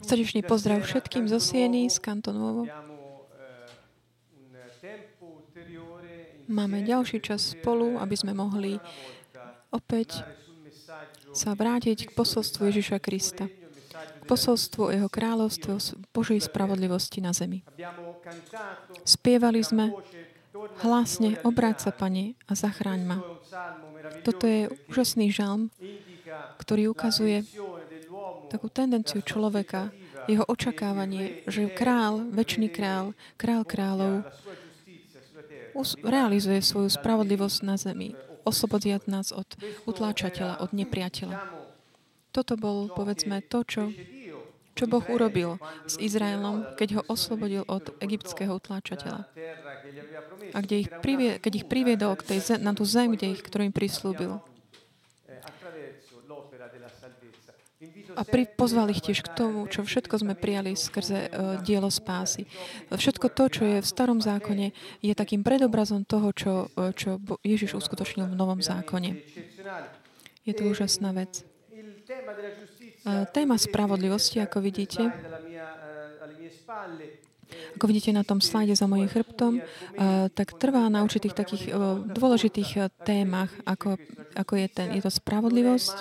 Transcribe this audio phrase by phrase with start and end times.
[0.00, 2.64] Srdečný pozdrav všetkým zo Sieny, z Kantonovo.
[6.48, 8.80] Máme ďalší čas spolu, aby sme mohli
[9.68, 10.24] opäť
[11.36, 13.52] sa vrátiť k posolstvu Ježiša Krista.
[13.92, 15.76] K posolstvu Jeho kráľovstva,
[16.16, 17.60] Božej spravodlivosti na zemi.
[19.04, 19.92] Spievali sme
[20.84, 23.18] hlasne, obráť sa, Pane, a zachráň ma.
[24.24, 25.68] Toto je úžasný žalm,
[26.60, 27.44] ktorý ukazuje
[28.52, 29.88] takú tendenciu človeka,
[30.28, 34.28] jeho očakávanie, že král, väčší král, král kráľov,
[36.04, 38.12] realizuje svoju spravodlivosť na zemi,
[38.44, 39.48] oslobodiať nás od
[39.88, 41.36] utláčateľa, od nepriateľa.
[42.32, 43.82] Toto bol, povedzme, to, čo,
[44.72, 49.28] čo Boh urobil s Izraelom, keď ho oslobodil od egyptského utláčateľa.
[50.52, 53.68] A kde ich privie, keď ich priviedol k tej, na tú zem, kde ich, ktorú
[53.68, 54.40] im prislúbil.
[58.16, 62.44] A pri, pozval ich tiež k tomu, čo všetko sme prijali skrze uh, dielo spásy.
[62.92, 67.78] Všetko to, čo je v starom zákone, je takým predobrazom toho, čo, uh, čo Ježiš
[67.80, 69.18] uskutočnil v novom zákone.
[70.44, 71.44] Je to úžasná vec.
[73.02, 75.10] Uh, téma spravodlivosti, ako vidíte,
[77.76, 79.60] ako vidíte na tom slajde za mojim chrbtom,
[80.32, 81.64] tak trvá na určitých takých
[82.08, 84.00] dôležitých témach, ako,
[84.32, 85.96] ako je, ten, je to spravodlivosť,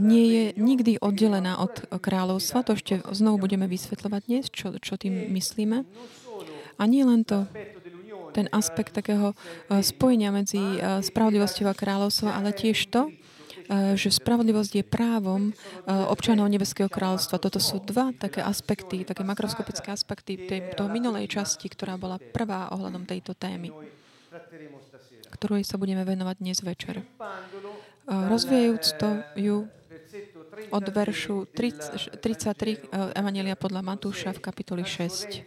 [0.00, 2.64] nie je nikdy oddelená od kráľovstva.
[2.68, 5.88] To ešte znovu budeme vysvetľovať dnes, čo, čo tým myslíme.
[6.76, 7.48] A nie len to,
[8.36, 9.32] ten aspekt takého
[9.68, 13.08] spojenia medzi spravodlivosťou a kráľovstva, ale tiež to,
[13.70, 15.54] že spravodlivosť je právom
[15.86, 17.38] občanov Nebeského kráľovstva.
[17.38, 22.68] Toto sú dva také aspekty, také makroskopické aspekty tej, toho minulej časti, ktorá bola prvá
[22.74, 23.70] ohľadom tejto témy,
[25.30, 27.06] ktorej sa budeme venovať dnes večer
[28.10, 29.56] rozvíjajúc to ju
[30.70, 32.76] od veršu 33 e,
[33.14, 35.46] Evangelia podľa Matúša v kapitoli 6.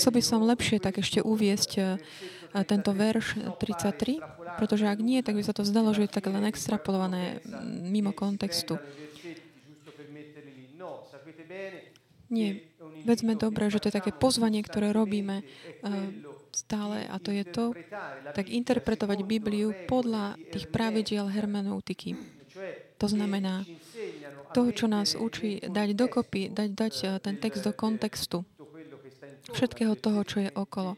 [0.00, 1.82] Co by som lepšie tak ešte uviesť e,
[2.66, 4.18] tento verš 33,
[4.58, 7.38] pretože ak nie, tak by sa to zdalo, že je tak len extrapolované
[7.86, 8.80] mimo kontextu.
[12.30, 12.62] Nie,
[13.06, 16.10] vedzme dobre, že to je také pozvanie, ktoré robíme uh,
[16.52, 17.72] stále a to je to,
[18.34, 22.18] tak interpretovať Bibliu podľa tých pravidiel hermeneutiky.
[23.00, 23.64] To znamená,
[24.52, 28.44] to, čo nás učí dať dokopy, dať, dať eh, ten text do kontextu
[29.50, 30.94] všetkého toho, čo je okolo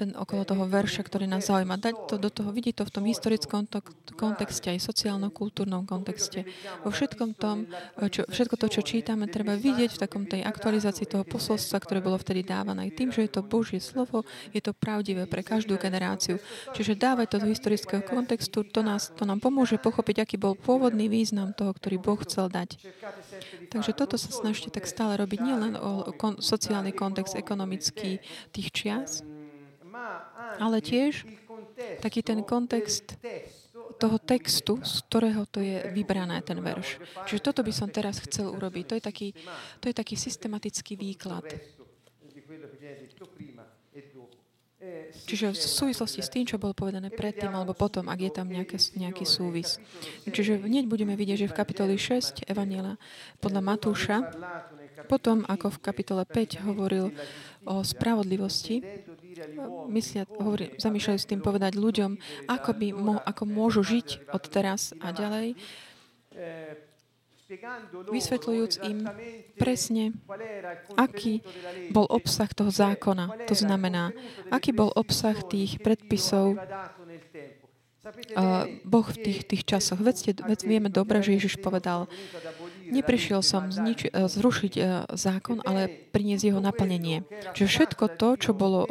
[0.00, 1.76] ten okolo toho verša, ktorý nás zaujíma.
[1.76, 3.84] Dať to do toho, vidieť to v tom historickom to,
[4.16, 6.48] kontexte, aj sociálno-kultúrnom kontexte.
[6.80, 7.68] Vo všetkom tom,
[8.08, 12.16] čo, všetko to, čo čítame, treba vidieť v takom tej aktualizácii toho posolstva, ktoré bolo
[12.16, 12.88] vtedy dávané.
[12.92, 14.24] Tým, že je to Božie slovo,
[14.56, 16.40] je to pravdivé pre každú generáciu.
[16.72, 21.12] Čiže dávať to do historického kontextu, to, nás, to nám pomôže pochopiť, aký bol pôvodný
[21.12, 22.80] význam toho, ktorý Boh chcel dať.
[23.68, 28.20] Takže toto sa snažte tak stále robiť nielen o kon, sociálny kontext ekonomický
[28.50, 29.22] tých čias,
[30.58, 31.24] ale tiež
[32.00, 33.16] taký ten kontext
[34.00, 37.00] toho textu, z ktorého to je vybrané, ten verš.
[37.28, 38.84] Čiže toto by som teraz chcel urobiť.
[38.88, 39.28] To je taký,
[39.80, 41.44] to je taký systematický výklad.
[45.28, 48.80] Čiže v súvislosti s tým, čo bolo povedané predtým alebo potom, ak je tam nejaké,
[48.96, 49.76] nejaký súvis.
[50.24, 52.96] Čiže hneď budeme vidieť, že v kapitoli 6 Evaniela
[53.44, 54.16] podľa Matúša,
[55.04, 57.12] potom ako v kapitole 5 hovoril
[57.68, 58.80] o spravodlivosti,
[59.90, 62.18] myslia, hovorí, zamýšľajú s tým povedať ľuďom,
[62.48, 65.54] ako, by mo, ako môžu žiť od teraz a ďalej,
[68.14, 69.10] vysvetľujúc im
[69.58, 70.14] presne,
[70.94, 71.42] aký
[71.90, 73.50] bol obsah toho zákona.
[73.50, 74.14] To znamená,
[74.54, 76.62] aký bol obsah tých predpisov uh,
[78.86, 79.98] Boh v tých, tých časoch.
[79.98, 82.06] Vedzte, veď vieme dobre, že Ježiš povedal,
[82.86, 87.26] neprišiel som znič, zrušiť uh, zákon, ale priniesť jeho naplnenie.
[87.58, 88.86] Čiže všetko to, čo bolo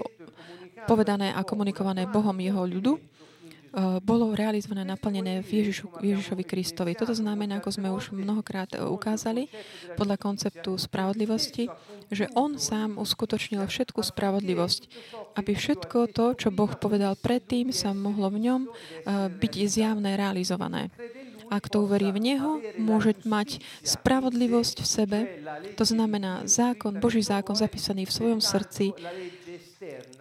[0.89, 6.97] povedané a komunikované Bohom jeho ľudu, eh, bolo realizované, naplnené v Ježišu, Ježišovi Kristovi.
[6.97, 9.53] Toto znamená, ako sme už mnohokrát eh, ukázali,
[9.93, 11.69] podľa konceptu spravodlivosti,
[12.09, 14.81] že On sám uskutočnil všetku spravodlivosť,
[15.37, 20.89] aby všetko to, čo Boh povedal predtým, sa mohlo v ňom eh, byť zjavné, realizované.
[21.49, 25.19] Ak to uverí v Neho, môže mať spravodlivosť v sebe,
[25.73, 28.93] to znamená zákon, Boží zákon zapísaný v svojom srdci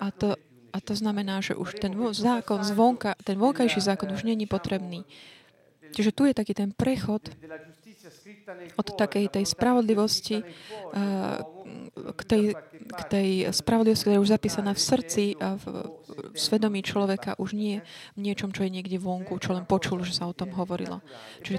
[0.00, 0.41] a to
[0.88, 5.05] to znamená, že už ten zákon zvonka, ten vonkajší zákon už není potrebný.
[5.93, 7.29] Čiže tu je taký ten prechod
[8.76, 11.44] od takej tej spravodlivosti uh,
[12.17, 12.43] k tej,
[12.88, 15.64] k tej spravodlivosti, ktorá je už zapísaná v srdci a v,
[16.32, 17.84] v svedomí človeka, už nie
[18.17, 21.05] v niečom, čo je niekde vonku, čo len počul, že sa o tom hovorilo.
[21.44, 21.58] Čiže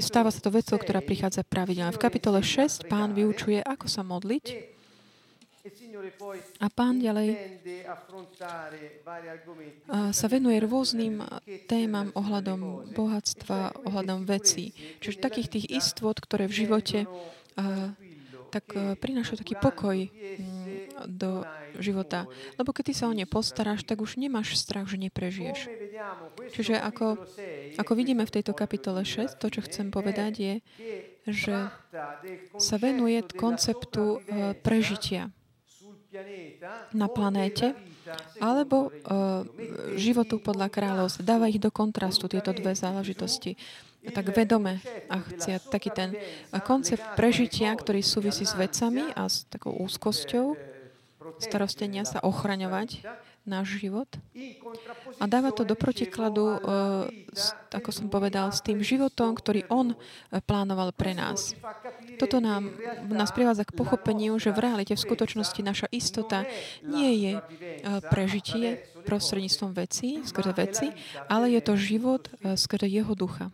[0.00, 1.92] stáva sa to vecou, ktorá prichádza pravidelne.
[1.92, 4.73] V kapitole 6 pán vyučuje, ako sa modliť
[6.60, 7.28] a pán ďalej
[10.12, 11.24] sa venuje rôznym
[11.64, 14.76] témam ohľadom bohatstva, ohľadom vecí.
[15.00, 16.98] Čiže takých tých istôt, ktoré v živote
[18.52, 18.70] tak
[19.02, 21.42] prinášajú taký pokoj mm, do
[21.82, 22.30] života.
[22.54, 25.66] Lebo keď ty sa o ne postaráš, tak už nemáš strach, že neprežiješ.
[26.54, 27.18] Čiže ako,
[27.74, 30.54] ako vidíme v tejto kapitole 6, to, čo chcem povedať, je,
[31.26, 31.66] že
[32.62, 34.22] sa venuje konceptu
[34.62, 35.34] prežitia
[36.94, 37.74] na planéte,
[38.38, 39.42] alebo uh,
[39.96, 41.24] životu podľa kráľovstva.
[41.24, 43.56] Dáva ich do kontrastu, tieto dve záležitosti.
[44.04, 46.12] Tak vedome a chcia taký ten
[46.68, 50.52] koncept prežitia, ktorý súvisí s vecami a s takou úzkosťou,
[51.40, 53.00] starostenia sa ochraňovať
[53.44, 54.08] náš život.
[55.20, 56.60] A dáva to do protikladu, eh,
[57.76, 61.52] ako som povedal, s tým životom, ktorý on eh, plánoval pre nás.
[62.16, 62.72] Toto nám,
[63.08, 66.48] nás privádza k pochopeniu, že v realite, v skutočnosti naša istota
[66.82, 67.42] nie je eh,
[68.08, 70.86] prežitie prostredníctvom vecí, skrze veci,
[71.28, 73.52] ale je to život skrze jeho ducha.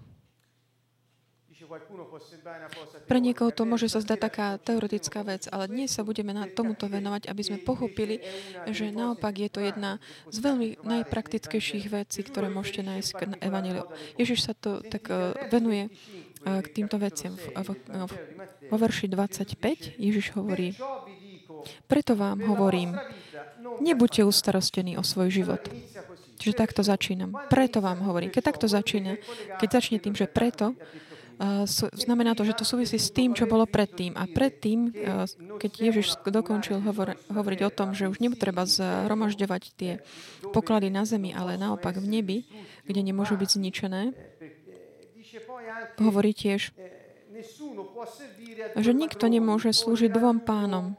[3.07, 6.91] Pre niekoho to môže sa zdať taká teoretická vec, ale dnes sa budeme na tomuto
[6.91, 8.19] venovať, aby sme pochopili,
[8.67, 10.03] že naopak je to jedna
[10.35, 13.87] z veľmi najpraktickejších vecí, ktoré môžete nájsť na Evangeliu.
[14.19, 17.39] Ježiš sa to tak uh, venuje uh, k týmto veciam.
[18.67, 20.75] Vo verši 25 Ježiš hovorí,
[21.87, 22.99] preto vám hovorím,
[23.79, 25.63] nebuďte ustarostení o svoj život.
[26.41, 27.37] Čiže takto začínam.
[27.53, 28.33] Preto vám hovorím.
[28.33, 29.21] Keď takto začína,
[29.61, 30.73] keď začne tým, že preto,
[31.97, 34.13] znamená to, že to súvisí s tým, čo bolo predtým.
[34.13, 34.93] A predtým,
[35.57, 39.93] keď Ježiš dokončil hovor, hovoriť o tom, že už netreba zhromažďovať tie
[40.53, 42.39] poklady na zemi, ale naopak v nebi,
[42.85, 44.13] kde nemôžu byť zničené,
[45.97, 46.77] hovorí tiež,
[48.77, 50.93] že nikto nemôže slúžiť dvom pánom.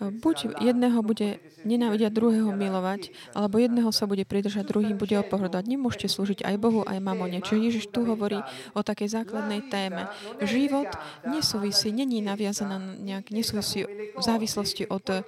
[0.00, 5.64] Buď jedného bude nenávidieť druhého milovať, alebo jedného sa bude pridržať, druhým bude opohrdať.
[5.68, 7.38] Nemôžete slúžiť aj Bohu, aj mamone.
[7.44, 8.40] Čiže Ježiš tu hovorí
[8.72, 10.08] o takej základnej téme.
[10.40, 10.88] Život
[11.28, 13.84] nesúvisí, není naviazaná nejak, nesúvisí
[14.16, 15.24] v závislosti od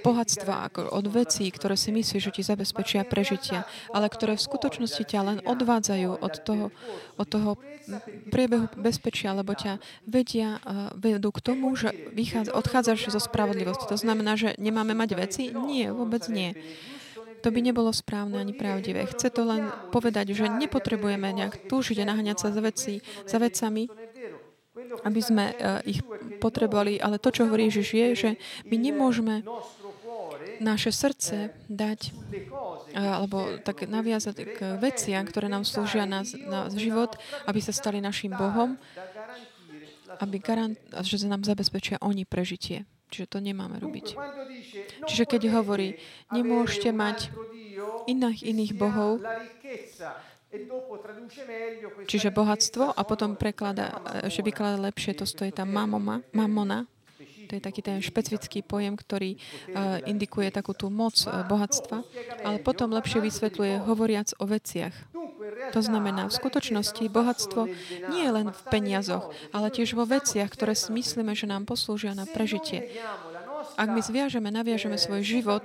[0.00, 5.04] bohatstva, ako od vecí, ktoré si myslíš, že ti zabezpečia prežitia, ale ktoré v skutočnosti
[5.04, 6.66] ťa len odvádzajú od toho,
[7.20, 7.60] od toho
[8.32, 9.76] priebehu bezpečia, lebo ťa
[10.08, 10.62] vedia,
[10.96, 11.92] vedú k tomu, že
[12.48, 13.90] odchádzaš zo spravodlivosti.
[13.92, 15.42] To znamená, že nemáme mať veci?
[15.52, 16.56] Nie, vôbec nie.
[17.42, 19.02] To by nebolo správne ani pravdivé.
[19.10, 23.90] Chce to len povedať, že nepotrebujeme nejak túžiť a naháňať sa za, veci, za vecami,
[25.02, 26.06] aby sme uh, ich
[26.38, 27.02] potrebovali.
[27.02, 28.30] Ale to, čo hovorí Ježiš, je, že
[28.70, 29.42] my nemôžeme
[30.62, 32.14] naše srdce dať
[32.94, 37.18] alebo tak naviazať k veciam, ktoré nám slúžia na, na život,
[37.50, 38.78] aby sa stali našim Bohom,
[40.22, 42.86] aby garant, že nám zabezpečia oni prežitie.
[43.12, 44.16] Čiže to nemáme robiť.
[45.04, 46.00] Čiže keď hovorí,
[46.32, 47.28] nemôžete mať
[48.08, 49.20] iných iných bohov,
[52.08, 56.88] čiže bohatstvo a potom preklada, že vyklada lepšie, to stojí tam mamoma, mamona,
[57.52, 62.00] to je taký ten špecifický pojem, ktorý uh, indikuje takú tú moc uh, bohatstva,
[62.48, 64.96] ale potom lepšie vysvetľuje hovoriac o veciach.
[65.76, 67.68] To znamená, v skutočnosti bohatstvo
[68.08, 72.16] nie je len v peniazoch, ale tiež vo veciach, ktoré si myslíme, že nám poslúžia
[72.16, 72.88] na prežitie.
[73.76, 75.64] Ak my zviažeme, naviažeme svoj život,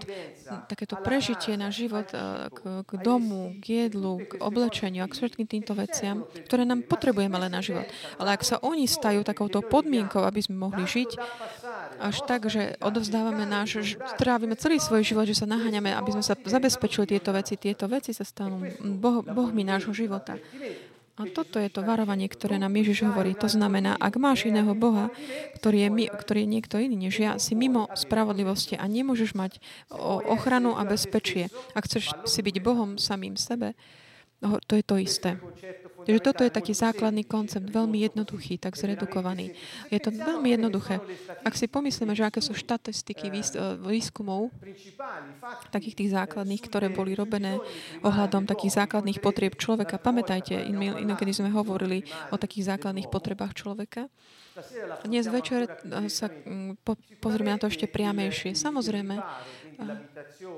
[0.72, 5.48] takéto prežitie na život eh, k, k domu, k jedlu, k oblečeniu a k všetkým
[5.48, 7.88] týmto veciam, ktoré nám potrebujeme len na život.
[8.18, 11.10] Ale ak sa oni stajú takouto podmienkou, aby sme mohli žiť,
[11.98, 16.38] až tak, že odovzdávame náš, trávime celý svoj život, že sa naháňame, aby sme sa
[16.38, 17.58] zabezpečili tieto veci.
[17.58, 18.62] Tieto veci sa stanú
[19.02, 20.38] boh, bohmi nášho života.
[21.18, 23.34] A toto je to varovanie, ktoré nám Ježiš hovorí.
[23.42, 25.10] To znamená, ak máš iného Boha,
[25.58, 29.58] ktorý je, my, ktorý je niekto iný než ja, si mimo spravodlivosti a nemôžeš mať
[30.30, 31.50] ochranu a bezpečie.
[31.74, 33.74] Ak chceš si byť Bohom samým sebe,
[34.40, 35.42] to je to isté.
[36.08, 39.52] Takže toto je taký základný koncept, veľmi jednoduchý, tak zredukovaný.
[39.90, 41.02] Je to veľmi jednoduché.
[41.42, 43.44] Ak si pomyslíme, že aké sú štatistiky eh,
[43.82, 44.54] výskumov,
[45.74, 47.60] takých tých základných, ktoré boli robené
[48.06, 50.56] ohľadom takých základných potrieb človeka, pamätajte,
[51.02, 54.08] inokedy sme hovorili o takých základných potrebách človeka,
[55.06, 56.30] dnes večer eh, sa
[56.82, 58.58] po, pozrieme na to ešte priamejšie.
[58.58, 59.22] Samozrejme,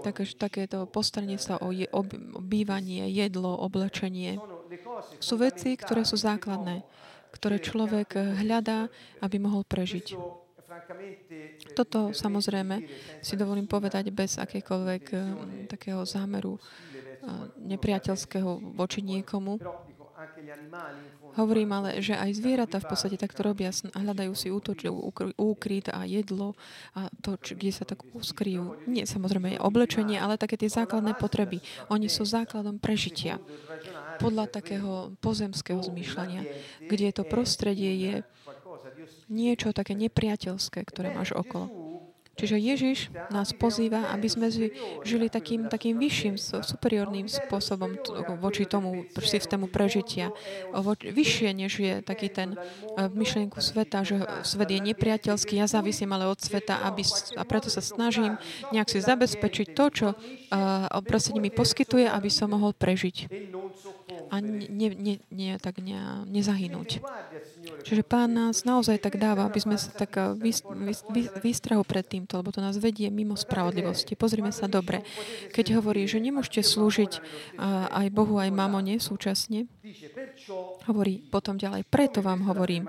[0.03, 2.01] takže takéto postaranie sa o, je, o
[2.39, 4.39] bývanie, jedlo, oblečenie
[5.19, 6.83] sú veci, ktoré sú základné,
[7.35, 8.87] ktoré človek hľadá,
[9.19, 10.15] aby mohol prežiť.
[11.75, 12.75] Toto samozrejme
[13.19, 15.03] si dovolím povedať bez akékoľvek
[15.67, 16.55] takého zámeru
[17.59, 19.59] nepriateľského voči niekomu.
[21.39, 24.89] Hovorím ale, že aj zvieratá v podstate takto robia hľadajú si útoč,
[25.39, 26.59] úkryt a jedlo
[26.91, 28.83] a to, kde sa tak uskryjú.
[28.83, 31.63] Nie samozrejme je oblečenie, ale také tie základné potreby.
[31.87, 33.39] Oni sú základom prežitia.
[34.19, 36.43] Podľa takého pozemského zmýšľania,
[36.83, 38.13] kde to prostredie je
[39.31, 41.98] niečo také nepriateľské, ktoré máš okolo.
[42.39, 42.97] Čiže Ježiš
[43.35, 44.47] nás pozýva, aby sme
[45.03, 47.99] žili takým, takým vyšším, superiorným spôsobom
[48.39, 50.31] voči tomu systému prežitia.
[51.03, 56.31] Vyššie, než je taký ten e, myšlienku sveta, že svet je nepriateľský, ja závisím ale
[56.31, 57.03] od sveta aby,
[57.35, 58.39] a preto sa snažím
[58.71, 63.25] nejak si zabezpečiť to, čo uh, prostredie mi poskytuje, aby som mohol prežiť
[64.29, 67.01] a ne, ne, ne, tak ne, nezahynúť.
[67.85, 70.37] Čiže Pán nás naozaj tak dáva, aby sme sa tak
[71.43, 74.13] vystrahu pred týmto, lebo to nás vedie mimo spravodlivosti.
[74.13, 75.01] Pozrime sa dobre.
[75.51, 77.19] Keď hovorí, že nemôžete slúžiť
[77.89, 79.65] aj Bohu, aj mamone súčasne,
[80.85, 82.87] hovorí potom ďalej, preto vám hovorím.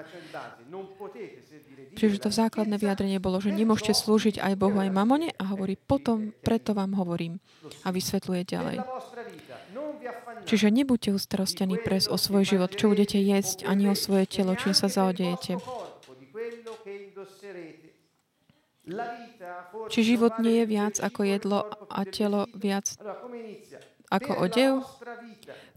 [1.91, 6.31] Čiže to základné vyjadrenie bolo, že nemôžete slúžiť aj Bohu, aj mamone a hovorí, potom
[6.39, 7.43] preto vám hovorím.
[7.83, 8.77] A vysvetľuje ďalej.
[10.47, 14.73] Čiže nebuďte ustarostení pres o svoj život, čo budete jesť, ani o svoje telo, čím
[14.73, 15.59] sa zaodejete.
[19.91, 22.91] Či život nie je viac ako jedlo a telo viac
[24.11, 24.83] ako odev?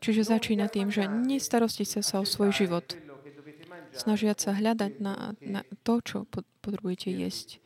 [0.01, 2.97] Čiže začína tým, že nestarostíte sa o svoj život.
[3.93, 7.62] Snažiať sa hľadať na, na to, čo potrebujete jesť.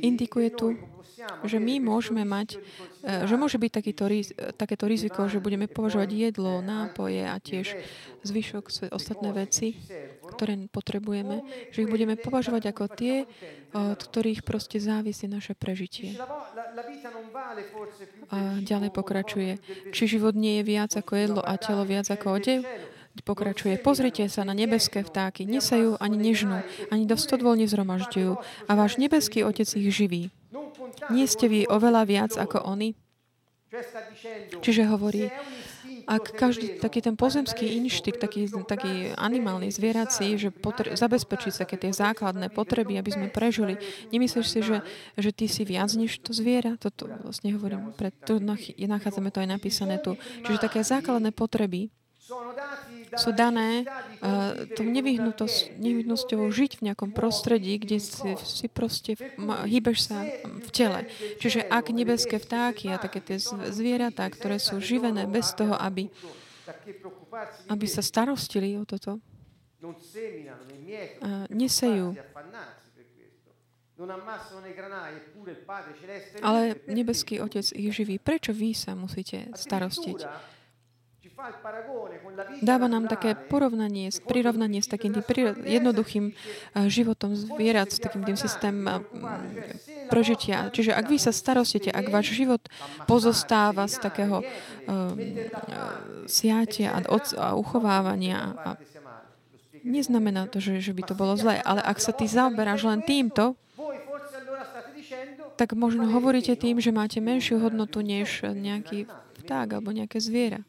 [0.00, 0.76] Indikuje tu,
[1.44, 2.56] že my môžeme mať,
[3.04, 4.04] e, že môže byť takýto,
[4.56, 7.76] takéto riziko, že budeme považovať jedlo, nápoje a tiež
[8.24, 9.76] zvyšok ostatné veci,
[10.36, 13.24] ktoré potrebujeme, že ich budeme považovať ako tie,
[13.72, 16.16] od ktorých proste závisí naše prežitie.
[18.30, 19.52] A ďalej pokračuje.
[19.92, 22.60] Či život nie je viac ako jedlo a telo viac ako odev?
[23.20, 28.32] Pokračuje, pozrite sa na nebeské vtáky, nesajú ani nežnú, ani do stodvol nezromažďujú
[28.66, 30.32] a váš nebeský Otec ich živí.
[31.12, 32.96] Nie ste vy oveľa viac ako oni?
[34.60, 35.30] Čiže hovorí,
[36.10, 41.94] ak každý taký ten pozemský inštinkt, taký, taký animálny, zvierací, že potr- zabezpečí sa tie
[41.94, 43.78] základné potreby, aby sme prežili,
[44.10, 44.82] nemyslíš si, že,
[45.14, 46.74] že ty si viac než to zviera?
[46.82, 50.18] Toto vlastne hovorím, pre, tu nachádzame to aj napísané tu.
[50.42, 51.94] Čiže také základné potreby
[53.16, 59.18] sú dané uh, tou nevyhnutnosťou žiť v nejakom prostredí, kde si, si proste
[59.66, 61.06] hýbeš sa v tele.
[61.42, 63.38] Čiže ak nebeské vtáky a také tie
[63.70, 66.06] zvieratá, ktoré sú živené bez toho, aby,
[67.66, 69.18] aby sa starostili o toto,
[69.80, 72.14] uh, nesejú.
[76.40, 78.16] Ale nebeský Otec ich živí.
[78.16, 80.24] Prečo vy sa musíte starostiť?
[82.60, 85.16] Dáva nám také porovnanie, prirovnanie s takým
[85.64, 90.68] jednoduchým eh, životom zvierat, s takým tým systémom eh, prežitia.
[90.68, 92.60] Čiže ak vy sa starostíte, ak váš život
[93.06, 95.14] pozostáva z takého uh,
[96.26, 98.68] siatia a, od, a uchovávania a
[99.86, 103.54] neznamená to, že, že by to bolo zlé, ale ak sa ty zaoberáš len týmto,
[105.54, 109.04] tak možno hovoríte tým, že máte menšiu hodnotu než nejaký
[109.44, 110.64] vták alebo nejaké zviera.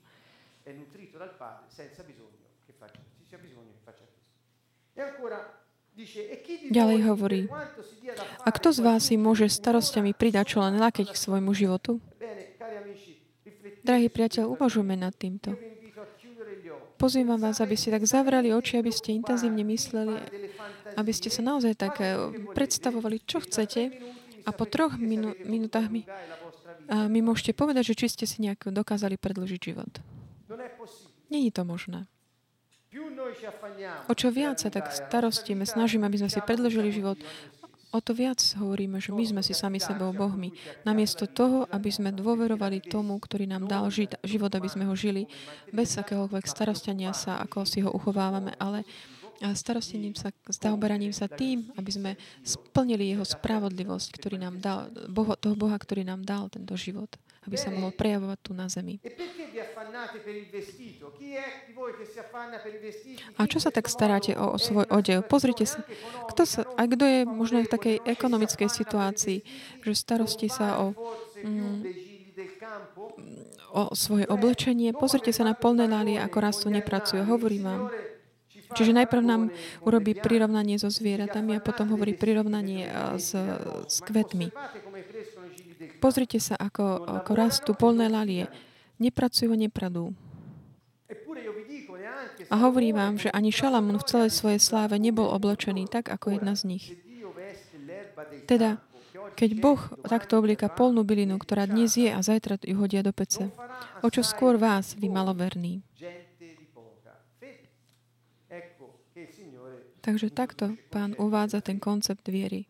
[6.72, 7.42] Ďalej hovorí,
[8.42, 12.02] a kto z vás si môže starostiami pridať čo len lakeť k svojmu životu?
[13.82, 15.54] Drahý priateľ, uvažujme nad týmto.
[17.02, 20.22] Pozývam vás, aby ste tak zavrali oči, aby ste intenzívne mysleli,
[20.94, 22.14] aby ste sa naozaj tak eh,
[22.54, 23.90] predstavovali, čo chcete
[24.46, 26.06] a po troch minú, minútach mi,
[27.10, 29.90] mi môžete povedať, že či ste si nejak dokázali predlžiť život.
[31.32, 32.12] Není to možné.
[34.12, 37.16] O čo viac sa tak starostíme, snažíme, aby sme si predložili život,
[37.96, 40.52] o to viac hovoríme, že my sme si sami sebou Bohmi.
[40.84, 43.88] Namiesto toho, aby sme dôverovali tomu, ktorý nám dal
[44.28, 45.24] život, aby sme ho žili
[45.72, 48.84] bez akéhokoľvek starostenia sa, ako si ho uchovávame, ale
[49.56, 52.12] starostením sa, zaoberaním sa tým, aby sme
[52.44, 54.92] splnili jeho spravodlivosť, ktorý nám dal,
[55.40, 59.02] toho Boha, ktorý nám dal tento život aby sa mohol prejavovať tu na zemi.
[63.38, 65.26] A čo sa tak staráte o, o svoj odev?
[65.26, 65.82] Pozrite sa,
[66.30, 69.38] kto sa, a kto je možno v takej ekonomickej situácii,
[69.82, 70.94] že starostí sa o,
[71.42, 71.82] mm,
[73.74, 74.94] o svoje oblečenie.
[74.94, 77.26] Pozrite sa na polné lálie, ako rastú, nepracujú.
[77.26, 77.82] Hovorím vám,
[78.72, 79.52] Čiže najprv nám
[79.84, 82.88] urobí prirovnanie so zvieratami a potom hovorí prirovnanie
[83.20, 83.36] s,
[83.88, 84.48] s kvetmi.
[86.02, 88.50] Pozrite sa, ako, ako rastú polné lalie.
[88.98, 90.18] Nepracujú, nepradú.
[92.50, 96.58] A hovorí vám, že ani Šalamún v celej svojej sláve nebol oblečený tak, ako jedna
[96.58, 96.86] z nich.
[98.50, 98.82] Teda,
[99.38, 103.54] keď Boh takto oblieka polnú bylinu, ktorá dnes je a zajtra ju hodia do pece,
[104.02, 105.86] o čo skôr vás, vy maloverní.
[110.02, 112.66] Takže takto pán uvádza ten koncept viery.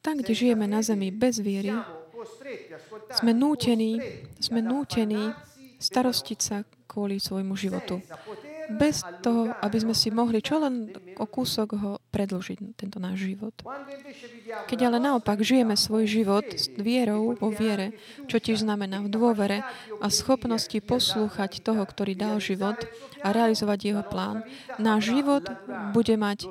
[0.00, 1.76] Tam, kde žijeme na zemi bez viery,
[3.20, 4.00] sme nútení,
[4.40, 5.32] sme nútení
[5.80, 8.00] starostiť sa kvôli svojmu životu.
[8.70, 13.50] Bez toho, aby sme si mohli čo len o kúsok ho predlžiť, tento náš život.
[14.70, 17.98] Keď ale naopak žijeme svoj život s vierou vo viere,
[18.30, 19.66] čo tiež znamená v dôvere
[19.98, 22.78] a schopnosti poslúchať toho, ktorý dal život
[23.26, 24.46] a realizovať jeho plán,
[24.78, 25.50] náš život
[25.90, 26.46] bude mať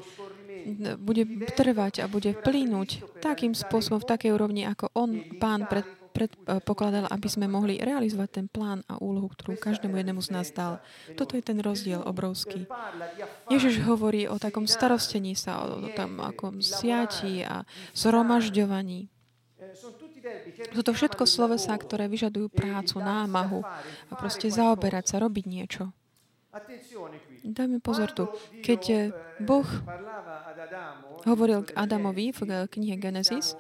[1.00, 1.24] bude
[1.56, 7.28] trvať a bude plínuť takým spôsobom, v takej úrovni, ako on, pán, pred, predpokladal, aby
[7.30, 10.82] sme mohli realizovať ten plán a úlohu, ktorú každému jednému z nás dal.
[11.16, 12.66] Toto je ten rozdiel obrovský.
[13.48, 17.64] Ježiš hovorí o takom starostení sa, o, o tam akom siati a
[17.96, 19.08] zhromažďovaní.
[20.76, 23.64] Sú to všetko slovesá, ktoré vyžadujú prácu, námahu
[24.10, 25.84] a proste zaoberať sa, robiť niečo.
[27.44, 28.28] Dajme pozor tu.
[28.64, 29.68] Keď Boh
[31.24, 33.56] hovoril k Adamovi v knihe Genesis,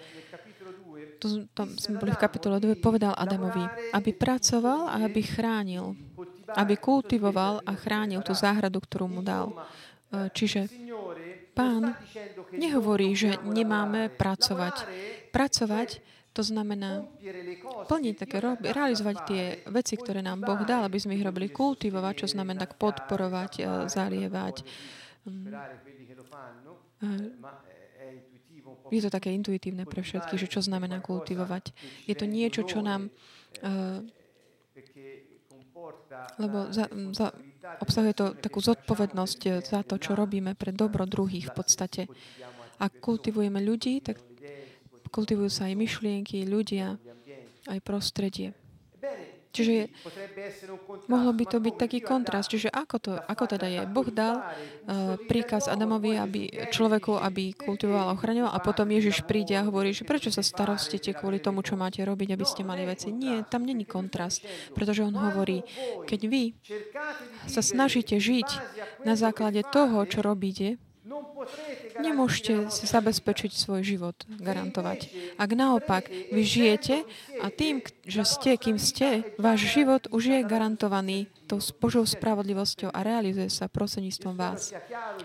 [1.19, 5.93] to, to sme boli v kapitole 2, povedal Adamovi, aby pracoval a aby chránil,
[6.55, 9.51] aby kultivoval a chránil tú záhradu, ktorú mu dal.
[10.09, 10.71] E, čiže
[11.51, 11.99] pán
[12.55, 14.87] nehovorí, že nemáme pracovať.
[15.35, 15.99] Pracovať
[16.33, 17.09] to znamená
[17.89, 18.37] plniť, také,
[18.69, 22.77] realizovať tie veci, ktoré nám Boh dal, aby sme ich robili kultivovať, čo znamená tak
[22.77, 24.61] podporovať, e, zalievať.
[25.25, 25.51] Mm.
[27.01, 27.49] E,
[28.89, 31.73] je to také intuitívne pre všetky, že čo znamená kultivovať.
[32.09, 33.09] Je to niečo, čo nám...
[33.61, 34.05] Uh,
[36.37, 37.33] lebo za, za,
[37.81, 42.01] obsahuje to takú zodpovednosť za to, čo robíme pre dobro druhých v podstate.
[42.79, 44.21] Ak kultivujeme ľudí, tak
[45.09, 46.95] kultivujú sa aj myšlienky, ľudia,
[47.67, 48.53] aj prostredie.
[49.49, 49.89] Čiže
[51.09, 52.53] mohlo by to byť taký kontrast.
[52.53, 53.81] Čiže ako, to, ako teda je?
[53.89, 59.57] Boh dal uh, príkaz Adamovi, aby človeku, aby kultivoval a ochraňoval a potom Ježiš príde
[59.57, 63.09] a hovorí, že prečo sa starostíte kvôli tomu, čo máte robiť, aby ste mali veci.
[63.09, 64.45] Nie, tam není kontrast,
[64.77, 65.65] pretože on hovorí,
[66.05, 66.53] keď vy
[67.49, 68.49] sa snažíte žiť
[69.01, 70.77] na základe toho, čo robíte,
[71.99, 75.09] Nemôžete si zabezpečiť svoj život, garantovať.
[75.35, 77.03] Ak naopak vy žijete
[77.41, 82.99] a tým, že ste, kým ste, váš život už je garantovaný tou Božou spravodlivosťou a
[83.01, 84.69] realizuje sa prosenistvom vás.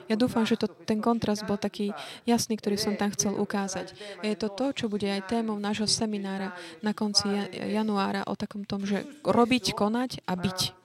[0.08, 1.92] Ja dúfam, že to, ten kontrast bol taký
[2.24, 3.92] jasný, ktorý som tam chcel ukázať.
[4.24, 8.64] A je to to, čo bude aj témou nášho seminára na konci januára o takom
[8.64, 10.83] tom, že robiť, konať a byť.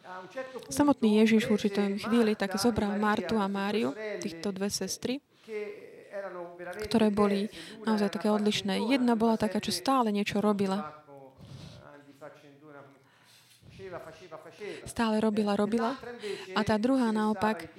[0.70, 5.24] Samotný Ježiš v určitom chvíli tak zobral Martu a Máriu, týchto dve sestry,
[6.86, 7.50] ktoré boli
[7.88, 8.92] naozaj také odlišné.
[8.92, 10.99] Jedna bola taká, čo stále niečo robila.
[14.86, 15.96] Stále robila, robila.
[16.56, 17.70] A tá druhá naopak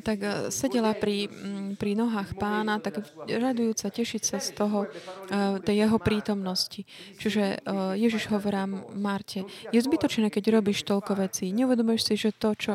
[0.00, 5.58] tak eh, sedela pri, mm, pri nohách pána, tak radujúca, tešiť sa z toho, eh,
[5.60, 6.86] tej jeho prítomnosti.
[7.18, 11.50] Čiže eh, Ježiš hovorá Marte, je zbytočné, keď robíš toľko vecí.
[11.52, 12.72] Neuvedomuješ si, že to, čo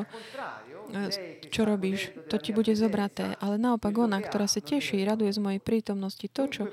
[1.49, 3.35] čo robíš, to ti bude zobraté.
[3.39, 6.63] Ale naopak ona, ktorá sa teší, raduje z mojej prítomnosti, to, čo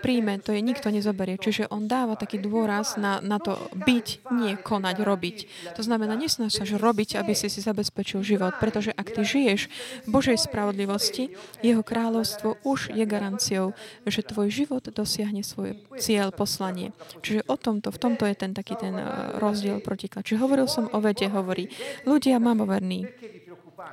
[0.00, 1.36] príjme, to je nikto nezoberie.
[1.36, 5.36] Čiže on dáva taký dôraz na, na to byť, nie konať, robiť.
[5.76, 9.68] To znamená, nesnaž sa robiť, aby si si zabezpečil život, pretože ak ty žiješ
[10.04, 13.72] v Božej spravodlivosti, jeho kráľovstvo už je garanciou,
[14.06, 16.96] že tvoj život dosiahne svoj cieľ, poslanie.
[17.20, 20.24] Čiže o tomto, v tomto je ten taký ten eh, rozdiel protiklad.
[20.24, 21.68] Čiže hovoril som o vete, hovorí,
[22.08, 23.06] ľudia mamoverní,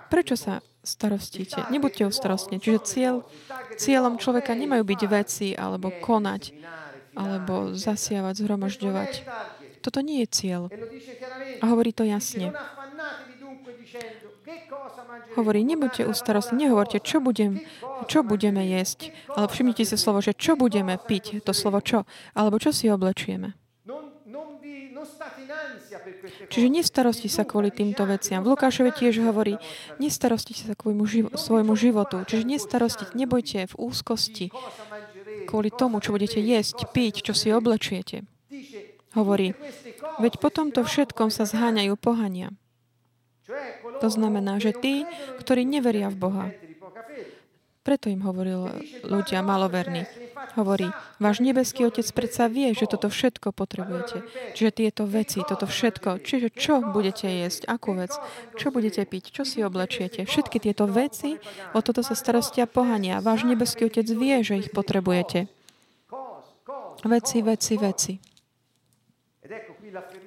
[0.07, 1.67] Prečo sa starostíte?
[1.67, 2.63] Nebuďte starostní.
[2.63, 3.15] Čiže cieľ,
[3.75, 6.55] cieľom človeka nemajú byť veci, alebo konať,
[7.17, 9.11] alebo zasiavať, zhromažďovať.
[9.83, 10.61] Toto nie je cieľ.
[11.59, 12.53] A hovorí to jasne.
[15.35, 17.61] Hovorí, nebuďte ustarostní, nehovorte, čo, budem,
[18.09, 19.13] čo budeme jesť.
[19.37, 21.45] Ale všimnite si slovo, že čo budeme piť.
[21.45, 22.09] To slovo čo.
[22.33, 23.53] Alebo čo si oblečieme.
[26.47, 28.39] Čiže nestarosti sa kvôli týmto veciam.
[28.43, 29.59] V Lukášovi tiež hovorí,
[29.99, 32.23] nestarosti sa kvôli živo, svojmu životu.
[32.23, 34.47] Čiže nestarosti, nebojte v úzkosti
[35.47, 38.27] kvôli tomu, čo budete jesť, piť, čo si oblečiete.
[39.15, 39.55] Hovorí,
[40.19, 42.51] veď potom to všetkom sa zháňajú pohania.
[44.03, 45.07] To znamená, že tí,
[45.39, 46.45] ktorí neveria v Boha,
[47.87, 48.67] preto im hovoril
[49.07, 50.03] ľudia maloverní.
[50.59, 50.91] Hovorí,
[51.23, 54.27] váš nebeský otec predsa vie, že toto všetko potrebujete.
[54.57, 56.19] Čiže tieto veci, toto všetko.
[56.19, 58.11] Čiže čo budete jesť, akú vec,
[58.59, 60.27] čo budete piť, čo si oblečiete.
[60.27, 61.39] Všetky tieto veci,
[61.71, 63.23] o toto sa starostia pohania.
[63.23, 65.47] Váš nebeský otec vie, že ich potrebujete.
[67.07, 68.36] Veci, veci, veci.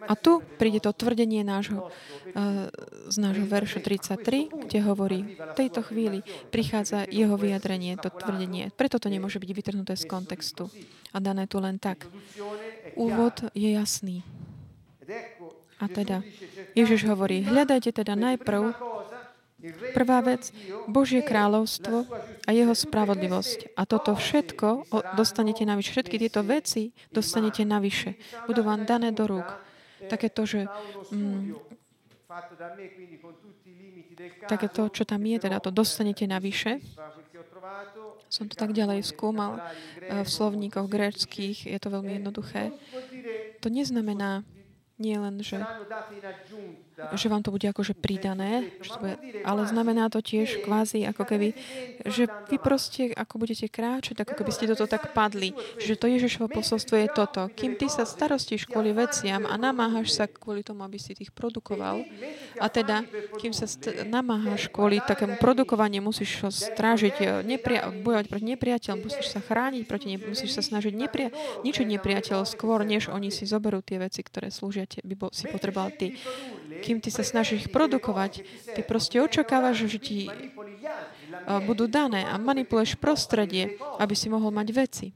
[0.06, 1.88] A tu príde to tvrdenie nášho,
[2.32, 2.70] eh,
[3.10, 6.22] z nášho veršu 33, kde hovorí, v tejto chvíli
[6.54, 8.70] prichádza jeho vyjadrenie, to tvrdenie.
[8.74, 10.70] Preto to nemôže byť vytrhnuté z kontextu
[11.10, 12.06] a dané tu len tak.
[12.94, 14.22] Úvod je jasný.
[15.80, 16.20] A teda,
[16.76, 18.76] Ježiš hovorí, hľadajte teda najprv
[19.92, 20.56] Prvá vec,
[20.88, 22.08] Božie kráľovstvo
[22.48, 23.76] a jeho spravodlivosť.
[23.76, 25.92] A toto všetko dostanete navyše.
[25.92, 28.16] Všetky tieto veci dostanete navyše.
[28.48, 29.48] Budú vám dané do rúk.
[30.08, 30.64] Také to, že
[31.12, 31.52] mm,
[34.48, 36.80] také to, čo tam je, teda to dostanete navyše.
[38.30, 42.70] Som to tak ďalej skúmal eh, v slovníkoch gréckých, je to veľmi jednoduché.
[43.60, 44.46] To neznamená,
[45.00, 45.58] nie len, že,
[47.16, 48.70] že vám to bude akože pridané,
[49.44, 51.48] ale znamená to tiež kvázi ako keby,
[52.06, 55.52] že vy proste ako budete kráčať, ako keby ste toto tak padli.
[55.80, 57.48] Že to Ježišovo posolstvo je toto.
[57.52, 62.02] Kým ty sa starostíš kvôli veciam a namáhaš sa kvôli tomu, aby si tých produkoval,
[62.58, 63.06] a teda,
[63.38, 69.26] kým sa st- namáhaš kvôli takému produkovaniu, musíš strážiť, e, nepria- bojovať proti nepriateľom, musíš
[69.32, 71.32] sa chrániť proti ne- musíš sa snažiť nepria-
[71.62, 76.16] ničiť nepriateľov skôr, než oni si zoberú tie veci, ktoré slúžia by si potreboval ty.
[76.80, 78.42] Kým ty sa snažíš ich produkovať,
[78.74, 80.18] ty proste očakávaš, že ti
[81.62, 85.06] budú dané a manipuluješ prostredie, aby si mohol mať veci.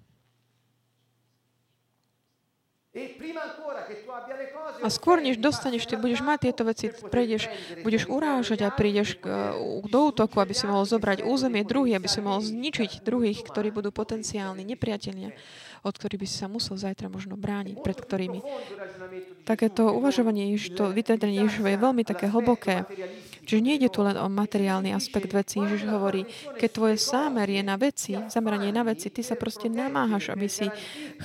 [4.78, 7.50] A skôr, než dostaneš, ty budeš mať tieto veci, prejdeš,
[7.82, 9.18] budeš urážať a prídeš
[9.90, 13.90] do útoku, aby si mohol zobrať územie druhých, aby si mohol zničiť druhých, ktorí budú
[13.90, 15.34] potenciálni nepriatelia
[15.84, 18.40] od ktorých by si sa musel zajtra možno brániť, pred ktorými.
[19.44, 22.88] Takéto uvažovanie, to vytredenie Ježišova je veľmi také hlboké.
[23.44, 25.60] Čiže nie ide tu len o materiálny aspekt veci.
[25.60, 26.24] Ježiš hovorí,
[26.56, 30.72] keď tvoje sámer je na veci, zameranie na veci, ty sa proste namáhaš, aby si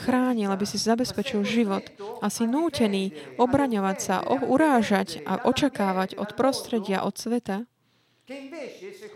[0.03, 1.87] chránil, aby si zabezpečil život
[2.19, 7.63] a si nútený obraňovať sa, urážať a očakávať od prostredia, od sveta,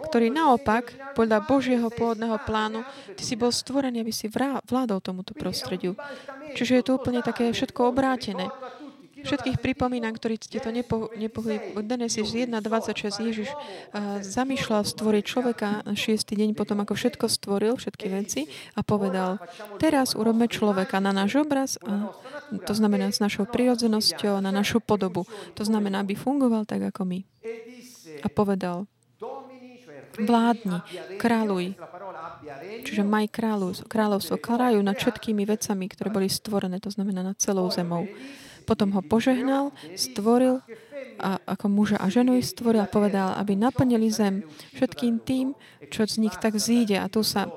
[0.10, 2.82] ktorý naopak, podľa Božieho pôvodného plánu,
[3.14, 4.30] ty si bol stvorený, aby si
[4.66, 5.94] vládol tomuto prostrediu.
[6.58, 8.50] Čiže je to úplne také všetko obrátené.
[9.24, 11.80] Všetkých pripomínam, ktorí ste to nepo, nepohli.
[11.80, 18.52] Genesis 1.26 Ježiš uh, zamýšľal stvoriť človeka šiestý deň potom, ako všetko stvoril, všetky veci
[18.76, 19.40] a povedal,
[19.80, 22.12] teraz urobme človeka na náš obraz, a
[22.68, 25.24] to znamená s našou prirodzenosťou, na našu podobu.
[25.56, 27.20] To znamená, aby fungoval tak, ako my.
[28.24, 28.92] A povedal,
[30.20, 30.78] vládni,
[31.18, 31.74] kráľuj.
[32.84, 37.70] Čiže maj kráľu, kráľovstvo, kráľujú nad všetkými vecami, ktoré boli stvorené, to znamená nad celou
[37.72, 38.06] zemou.
[38.64, 40.64] Potom ho požehnal, stvoril
[41.20, 45.54] a ako muža a ženu ich stvoril a povedal, aby naplnili zem všetkým tým,
[45.92, 46.98] čo z nich tak zíde.
[46.98, 47.52] A tu sa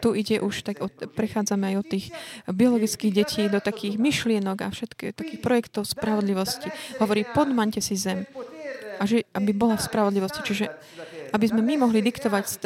[0.00, 2.06] tu ide už, tak od, prechádzame aj od tých
[2.48, 6.72] biologických detí do takých myšlienok a všetkých takých projektov spravodlivosti.
[6.96, 8.24] Hovorí, podmante si zem.
[9.36, 10.40] Aby bola v spravodlivosti.
[10.40, 10.72] Čiže
[11.30, 12.56] aby sme my mohli diktovať e,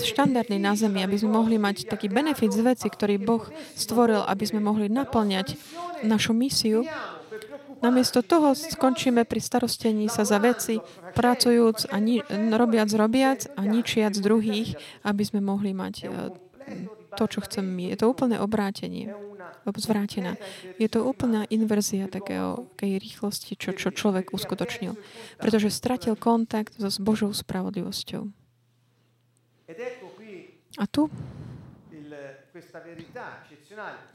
[0.00, 3.44] štandardy na zemi, aby sme mohli mať taký benefit z veci, ktorý Boh
[3.76, 5.56] stvoril, aby sme mohli naplňať
[6.04, 6.84] našu misiu,
[7.80, 10.84] Namiesto toho skončíme pri starostení sa za veci,
[11.16, 12.20] pracujúc a ni-
[12.52, 16.06] robiac, robiac a ničiac druhých, aby sme mohli mať e,
[17.16, 17.84] to, čo chceme my.
[17.94, 19.10] Je to úplné obrátenie
[19.76, 20.36] zvrátená.
[20.80, 24.96] Je to úplná inverzia takého, takej rýchlosti, čo, čo človek uskutočnil.
[25.38, 28.22] Pretože stratil kontakt so s Božou spravodlivosťou.
[30.78, 31.10] A tu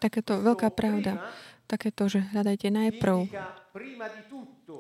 [0.03, 1.31] takéto veľká pravda,
[1.65, 3.31] takéto, že hľadajte najprv.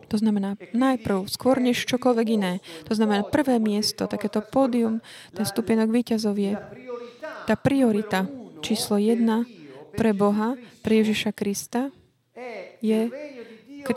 [0.05, 2.53] To znamená najprv, skôr než čokoľvek iné.
[2.87, 5.01] To znamená prvé miesto, takéto pódium,
[5.33, 6.53] ten stupienok výťazov je
[7.45, 8.25] tá priorita
[8.65, 9.45] číslo jedna
[9.93, 11.93] pre Boha, pre Ježiša Krista,
[12.81, 13.09] je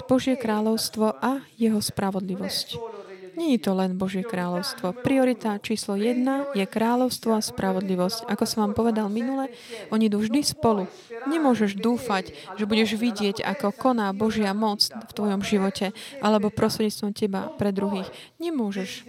[0.04, 2.97] Božie kráľovstvo a jeho spravodlivosť.
[3.38, 4.98] Je to len Božie kráľovstvo.
[5.07, 8.27] Priorita číslo jedna je kráľovstvo a spravodlivosť.
[8.27, 9.48] Ako som vám povedal minule,
[9.94, 10.90] oni idú vždy spolu.
[11.31, 17.48] Nemôžeš dúfať, že budeš vidieť, ako koná Božia moc v tvojom živote alebo prostredníctvom teba
[17.55, 18.11] pre druhých.
[18.42, 19.07] Nemôžeš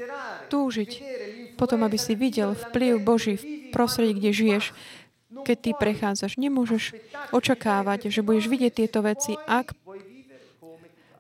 [0.54, 0.92] túžiť
[1.60, 4.66] potom, aby si videl vplyv Boží v prostredí, kde žiješ,
[5.46, 6.42] keď ty prechádzaš.
[6.42, 6.98] Nemôžeš
[7.30, 9.78] očakávať, že budeš vidieť tieto veci, ak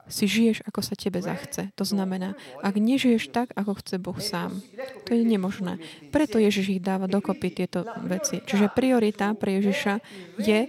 [0.10, 1.70] si žiješ, ako sa tebe zachce.
[1.78, 4.60] To znamená, ak nežiješ tak, ako chce Boh sám.
[5.08, 5.78] To je nemožné.
[6.10, 8.42] Preto Ježiš ich dáva dokopy tieto veci.
[8.44, 9.94] Čiže priorita pre Ježiša
[10.42, 10.60] je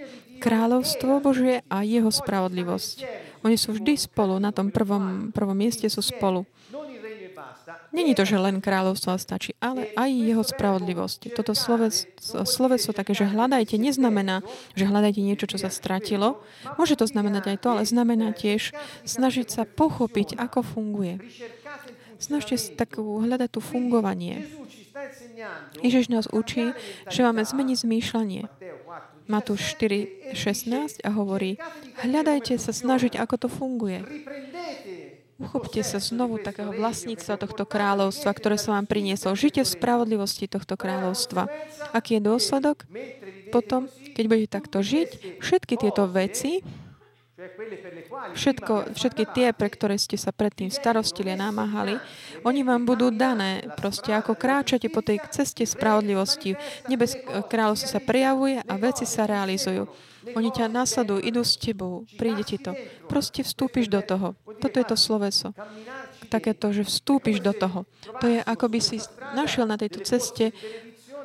[0.40, 2.96] kráľovstvo Božie a jeho spravodlivosť.
[3.44, 6.44] Oni sú vždy spolu, na tom prvom, prvom mieste sú spolu.
[7.90, 11.34] Není to, že len kráľovstvo stačí, ale aj jeho spravodlivosť.
[11.34, 11.58] Toto
[12.46, 14.46] sloveso také, že hľadajte, neznamená,
[14.78, 16.38] že hľadajte niečo, čo sa stratilo.
[16.78, 18.70] Môže to znamenať aj to, ale znamená tiež
[19.02, 21.18] snažiť sa pochopiť, ako funguje.
[22.22, 24.46] Snažte sa takú hľadať tu fungovanie.
[25.82, 26.76] Ježiš nás učí,
[27.08, 28.42] že máme zmeniť zmýšľanie.
[29.30, 31.54] Matúš 4.16 a hovorí,
[32.02, 34.02] hľadajte sa snažiť, ako to funguje.
[35.40, 39.32] Uchopte sa znovu takého vlastníctva tohto kráľovstva, ktoré som vám priniesol.
[39.32, 41.48] Žite v spravodlivosti tohto kráľovstva.
[41.96, 42.84] Aký je dôsledok?
[43.48, 46.60] Potom, keď budete takto žiť, všetky tieto veci,
[48.36, 51.96] Všetko, všetky tie, pre ktoré ste sa predtým starostili a namáhali,
[52.44, 53.64] oni vám budú dané.
[53.80, 56.52] Proste ako kráčate po tej ceste spravodlivosti.
[56.92, 57.16] Nebes
[57.48, 59.88] kráľovstvo sa prejavuje a veci sa realizujú.
[60.36, 62.76] Oni ťa nasledujú, idú s tebou, príde ti to.
[63.08, 64.36] Proste vstúpiš do toho.
[64.60, 65.56] Toto je to sloveso.
[66.28, 67.88] Takéto, že vstúpiš do toho.
[68.20, 69.00] To je, ako by si
[69.32, 70.52] našiel na tejto ceste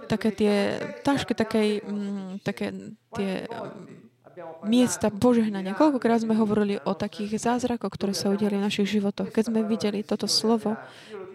[0.05, 0.55] také tie
[1.01, 2.71] tašky, také, mm, také
[3.17, 5.77] tie mm, miesta požehnania.
[5.77, 9.34] Koľkokrát sme hovorili o takých zázrakoch, ktoré sa udiali v našich životoch.
[9.34, 10.77] Keď sme videli toto slovo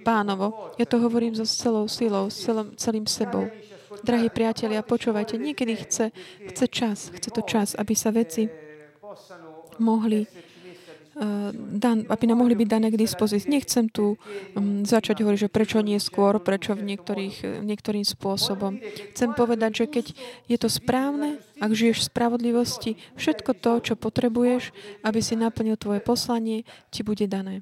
[0.07, 3.51] pánovo, ja to hovorím so celou silou, celým, celým sebou.
[4.01, 6.13] Drahí priatelia, počúvajte, niekedy chce,
[6.49, 8.49] chce čas, chce to čas, aby sa veci
[9.81, 13.49] mohli uh, dan, aby nám mohli byť dané k dispozícii.
[13.49, 18.81] Nechcem tu um, začať hovoriť, že prečo nie skôr, prečo v niektorých, niektorým spôsobom.
[19.17, 20.07] Chcem povedať, že keď
[20.49, 24.73] je to správne, ak žiješ v spravodlivosti, všetko to, čo potrebuješ,
[25.05, 27.61] aby si naplnil tvoje poslanie, ti bude dané.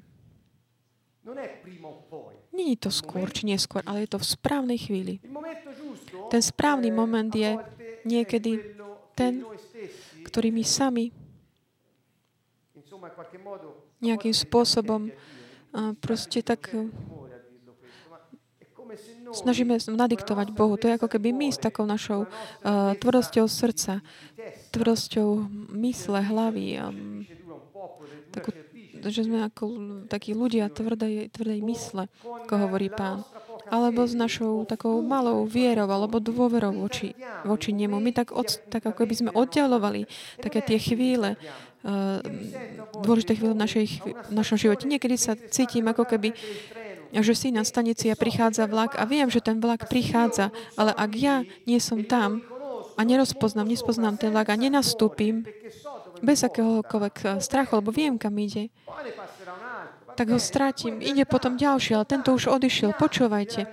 [2.49, 5.23] Není to skôr či neskôr, ale je to v správnej chvíli.
[6.29, 7.57] Ten správny moment je
[8.05, 8.61] niekedy
[9.17, 9.43] ten,
[10.23, 11.11] ktorý my sami
[13.99, 15.11] nejakým spôsobom
[15.99, 16.71] proste tak
[19.29, 20.73] snažíme nadiktovať Bohu.
[20.77, 24.01] To je ako keby my s takou našou uh, tvrdosťou srdca,
[24.73, 25.45] tvrdosťou
[25.77, 27.21] mysle, hlavy, um,
[28.33, 28.49] takú
[28.99, 29.63] že sme ako
[30.11, 33.23] takí ľudia tvrdej, tvrdej mysle, ako hovorí pán.
[33.69, 37.13] Alebo s našou takou malou vierou alebo dôverou voči,
[37.45, 37.97] voči nemu.
[38.01, 40.09] My tak, od, tak ako by sme oddialovali
[40.41, 41.37] také tie chvíle,
[41.85, 42.19] uh,
[43.05, 43.85] dôležité chvíle v, našej,
[44.29, 44.89] v našom živote.
[44.89, 46.33] Niekedy sa cítim ako keby
[47.09, 51.11] že si na stanici a prichádza vlak a viem, že ten vlak prichádza, ale ak
[51.17, 52.45] ja nie som tam
[52.93, 55.41] a nerozpoznám, nespoznám ten vlak a nenastúpim,
[56.19, 58.69] bez akéhokoľvek eh, strachu, lebo viem, kam ide,
[60.19, 60.99] tak ho strátim.
[60.99, 62.91] Ide potom ďalší, ale tento už odišiel.
[62.99, 63.71] Počúvajte.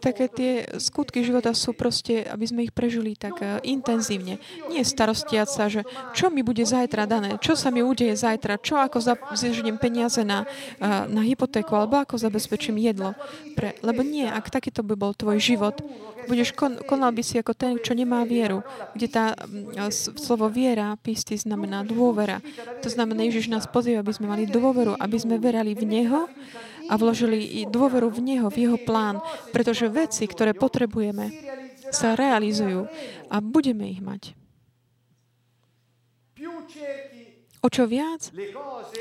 [0.00, 4.40] Také tie skutky života sú proste, aby sme ich prežili tak uh, intenzívne.
[4.72, 5.84] Nie starostiať sa, že
[6.16, 8.96] čo mi bude zajtra dané, čo sa mi udeje zajtra, čo ako
[9.36, 10.48] zježdím peniaze na,
[10.80, 13.12] uh, na hypotéku, alebo ako zabezpečím jedlo.
[13.52, 15.84] Pre, lebo nie, ak takýto by bol tvoj život,
[16.24, 18.64] budeš kon, konal by si ako ten, čo nemá vieru,
[18.96, 22.40] kde tá uh, slovo viera, písty, znamená dôvera.
[22.80, 26.24] To znamená, Ježiš nás pozýva, aby sme mali dôveru, aby sme verali v Neho
[26.90, 29.22] a vložili dôveru v Neho, v Jeho plán,
[29.54, 31.30] pretože veci, ktoré potrebujeme,
[31.94, 32.90] sa realizujú
[33.30, 34.34] a budeme ich mať.
[37.60, 38.32] O čo viac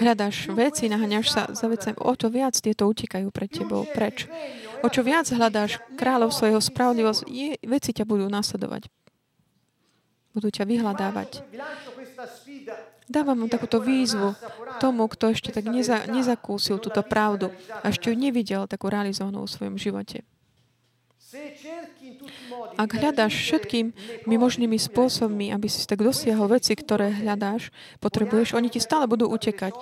[0.04, 4.28] hľadáš veci, naháňaš sa za vecem, o to viac tieto utekajú pred tebou preč.
[4.84, 7.24] O čo viac hľadáš kráľov svojho spravodlivosť,
[7.64, 8.92] veci ťa budú nasledovať.
[10.36, 11.48] Budú ťa vyhľadávať.
[13.10, 14.38] Dávam vám takúto výzvu
[14.78, 17.50] tomu, kto ešte tak neza, nezakúsil túto pravdu
[17.82, 20.22] a ešte ju nevidel takú realizovanú v svojom živote.
[22.78, 28.82] Ak hľadáš všetkými možnými spôsobmi, aby si tak dosiahol veci, ktoré hľadáš, potrebuješ, oni ti
[28.82, 29.74] stále budú utekať.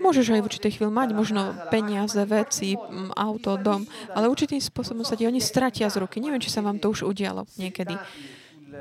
[0.00, 2.76] Môžeš aj v určitej chvíli mať možno peniaze, veci,
[3.16, 6.20] auto, dom, ale určitým spôsobom sa ti oni stratia z ruky.
[6.20, 7.96] Neviem, či sa vám to už udialo niekedy,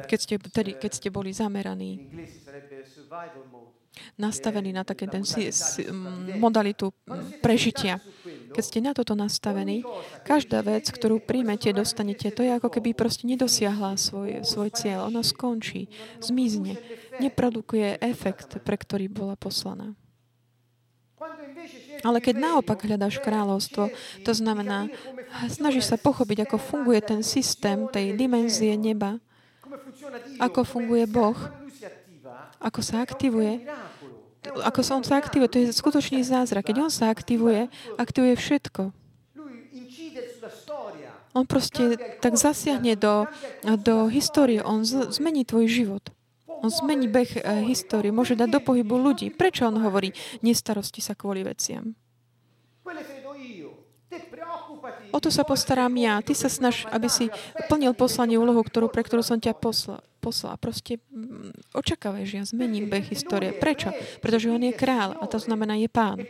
[0.07, 2.03] keď ste, tedy, keď ste boli zameraní
[4.17, 5.85] nastavený na také ten si, si,
[6.37, 6.93] modalitu
[7.41, 8.01] prežitia.
[8.53, 9.81] Keď ste na toto nastavení,
[10.25, 15.09] každá vec, ktorú príjmete, dostanete, to je ako keby proste nedosiahla svoj, svoj cieľ.
[15.09, 15.89] Ona skončí,
[16.21, 16.77] zmizne,
[17.17, 19.97] neprodukuje efekt, pre ktorý bola poslaná.
[22.03, 23.87] Ale keď naopak hľadáš kráľovstvo,
[24.27, 24.91] to znamená,
[25.47, 29.23] snažíš sa pochopiť, ako funguje ten systém tej dimenzie neba,
[30.37, 31.37] ako funguje Boh,
[32.63, 33.67] ako sa aktivuje,
[34.43, 36.67] ako sa on sa aktivuje, to je skutočný zázrak.
[36.71, 38.91] Keď on sa aktivuje, aktivuje všetko.
[41.33, 43.25] On proste tak zasiahne do,
[43.81, 44.61] do histórie.
[44.61, 46.03] On z, zmení tvoj život.
[46.45, 48.13] On zmení beh uh, histórie.
[48.13, 49.33] Môže dať do pohybu ľudí.
[49.33, 50.13] Prečo on hovorí,
[50.45, 51.97] nestarosti sa kvôli veciam?
[55.11, 56.19] O to sa postarám ja.
[56.19, 57.31] Ty sa snaž, aby si
[57.71, 60.03] plnil poslanie úlohu, ktorú, pre ktorú som ťa poslal.
[60.19, 60.59] poslal.
[60.59, 63.55] Proste mm, očakávaj, že ja zmením beh histórie.
[63.55, 63.95] Prečo?
[64.19, 66.23] Pretože on je král a to znamená je pán.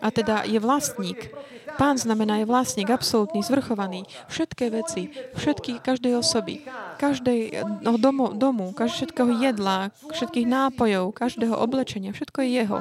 [0.00, 1.28] A teda je vlastník.
[1.76, 4.04] Pán znamená je vlastník, absolútny, zvrchovaný.
[4.28, 6.64] Všetké veci, všetky, každej osoby,
[7.00, 12.78] každej no, domu, domu všetkého jedla, všetkých nápojov, každého oblečenia, všetko je jeho.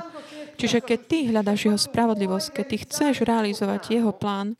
[0.59, 4.59] Čiže keď ty hľadaš jeho spravodlivosť, keď ty chceš realizovať jeho plán,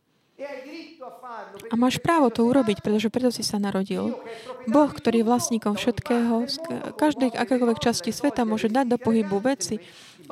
[1.70, 4.16] a máš právo to urobiť, pretože preto si sa narodil.
[4.64, 6.56] Boh, ktorý je vlastníkom všetkého, z
[6.96, 9.78] každej akékoľvek časti sveta môže dať do pohybu veci,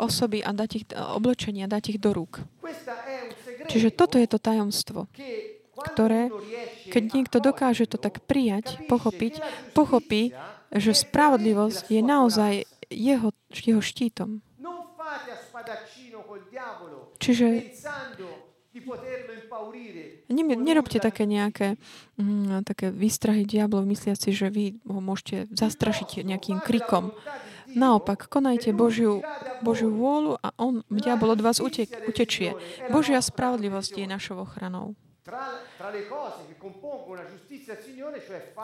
[0.01, 2.41] osoby a dať ich oblečenia, dať ich do rúk.
[3.69, 5.13] Čiže toto je to tajomstvo,
[5.77, 6.33] ktoré,
[6.89, 9.45] keď niekto dokáže to tak prijať, pochopiť,
[9.77, 10.33] pochopí,
[10.73, 12.53] že spravodlivosť je naozaj
[12.89, 14.41] jeho, jeho štítom.
[17.19, 17.47] Čiže
[20.29, 21.81] Nerobte také nejaké
[22.21, 27.13] mm, také výstrahy diablov, mysliaci, že vy ho môžete zastrašiť nejakým krikom.
[27.69, 29.21] Naopak, konajte Božiu,
[29.61, 32.57] Božiu vôľu a on, diabol od vás utek, utečie.
[32.89, 34.97] Božia spravodlivosť je našou ochranou.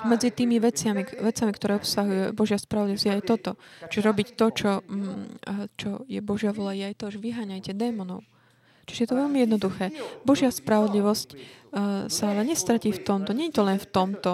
[0.08, 3.50] Medzi tými veciami, vecami, ktoré obsahuje Božia spravodlivosť, je aj toto.
[3.92, 5.44] Čiže robiť to, čo, mm,
[5.76, 8.24] čo je Božia vola, je aj to, že vyháňajte démonov.
[8.84, 9.90] Čiže je to veľmi jednoduché.
[10.22, 11.38] Božia spravodlivosť uh,
[12.06, 13.32] sa ale nestratí v tomto.
[13.32, 14.30] Je to len v tomto.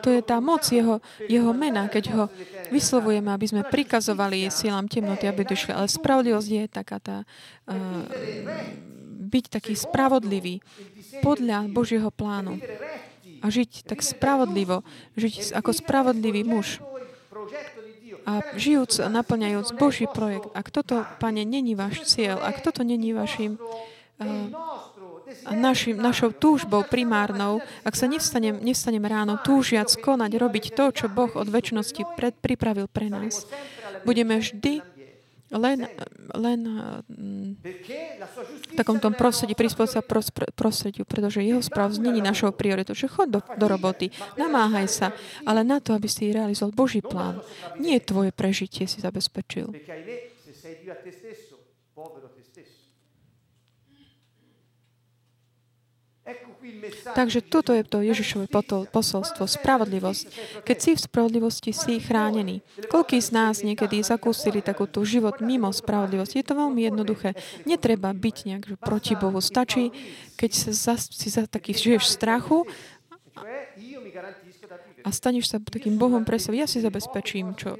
[0.00, 2.24] To je tá moc jeho, jeho mena, keď ho
[2.72, 5.74] vyslovujeme, aby sme prikazovali silám temnoty, aby došli.
[5.74, 7.18] Ale spravodlivosť je taká tá,
[7.68, 8.04] uh,
[9.30, 10.62] byť taký spravodlivý
[11.20, 12.62] podľa Božieho plánu
[13.40, 14.84] a žiť tak spravodlivo,
[15.16, 16.80] žiť ako spravodlivý muž
[18.30, 23.58] a žijúc naplňajúc Boží projekt, ak toto, Pane, není váš cieľ, ak toto není vašim
[25.50, 31.30] našim, našou túžbou primárnou, ak sa nevstanem, nevstanem ráno túžiac konať, robiť to, čo Boh
[31.34, 33.46] od väčšnosti pred, pripravil pre nás,
[34.06, 34.82] budeme vždy
[35.50, 35.86] len,
[36.34, 36.60] len
[37.10, 37.50] mm,
[38.70, 40.02] v takom prostredí, prispôsobiť sa
[40.54, 42.94] prostrediu, pretože jeho správ není našou prioritou.
[42.94, 45.06] Že chod do, do roboty, namáhaj sa,
[45.42, 47.42] ale na to, aby si realizoval Boží plán.
[47.82, 49.74] Nie tvoje prežitie si zabezpečil.
[57.16, 58.46] Takže toto je to Ježišové
[58.92, 60.24] posolstvo, spravodlivosť.
[60.62, 62.60] Keď si v spravodlivosti, si chránený.
[62.92, 66.40] Koľký z nás niekedy zakúsili takúto život mimo spravodlivosti?
[66.40, 67.34] Je to veľmi jednoduché.
[67.64, 69.40] Netreba byť nejak proti Bohu.
[69.40, 69.90] Stačí,
[70.36, 72.68] keď sa, si za taký žiješ strachu
[75.10, 76.62] a staneš sa takým Bohom pre seba.
[76.62, 77.74] Ja si zabezpečím čo,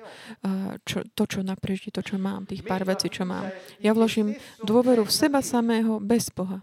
[0.83, 3.47] čo, to, čo napreží, to, čo mám, tých pár vecí, čo mám.
[3.79, 4.35] Ja vložím
[4.67, 6.59] dôveru v seba samého bez Boha.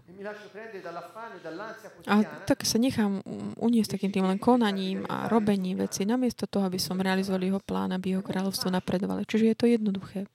[2.04, 3.24] A tak sa nechám
[3.56, 7.96] uniesť takým tým len konaním a robením veci, namiesto toho, aby som realizoval jeho plán,
[7.96, 9.24] aby jeho kráľovstvo napredovalo.
[9.24, 10.28] Čiže je to jednoduché.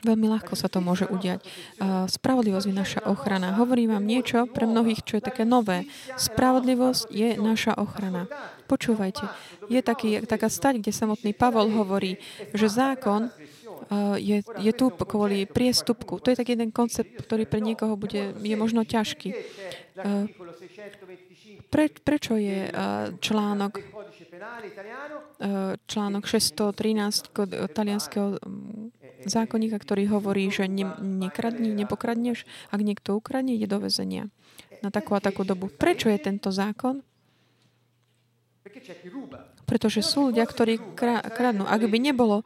[0.00, 1.44] Veľmi ľahko sa to môže udiať.
[2.08, 3.60] Spravodlivosť je naša ochrana.
[3.60, 5.84] Hovorím vám niečo pre mnohých, čo je také nové.
[6.16, 8.24] Spravodlivosť je naša ochrana.
[8.70, 9.26] Počúvajte.
[9.66, 12.22] Je taký, taká stať, kde samotný Pavol hovorí,
[12.54, 13.34] že zákon
[14.14, 16.22] je, je tu kvôli priestupku.
[16.22, 19.34] To je taký jeden koncept, ktorý pre niekoho bude, je možno ťažký.
[21.66, 22.70] Pre, prečo je
[23.18, 23.82] článok
[25.90, 28.38] článok 613 talianského
[29.26, 34.32] zákonníka, ktorý hovorí, že ne, nekradni, nepokradneš, ak niekto ukradne, ide do väzenia
[34.80, 35.68] na takú a takú dobu.
[35.68, 37.04] Prečo je tento zákon?
[39.68, 40.96] Pretože sú ľudia, ktorí
[41.30, 41.62] kradnú.
[41.68, 42.42] Ak by nebolo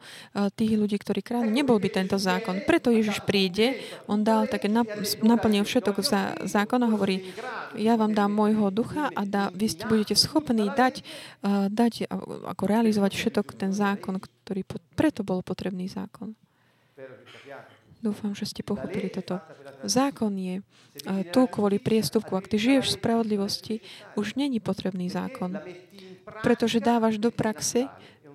[0.53, 2.61] tých ľudí, ktorí kradnú, nebol by tento zákon.
[2.69, 4.69] Preto Ježiš príde, on dal také,
[5.21, 7.33] naplnil všetok za zákon a hovorí,
[7.73, 11.01] ja vám dám môjho ducha a dá, vy budete schopní dať,
[11.71, 12.11] dať,
[12.45, 14.61] ako realizovať všetok ten zákon, ktorý,
[14.93, 16.37] preto bol potrebný zákon.
[18.05, 19.41] Dúfam, že ste pochopili toto.
[19.81, 20.61] Zákon je
[21.33, 22.37] tu kvôli priestupku.
[22.37, 23.75] Ak ty žiješ v spravodlivosti,
[24.13, 25.57] už není potrebný zákon
[26.41, 27.89] pretože dávaš do praxe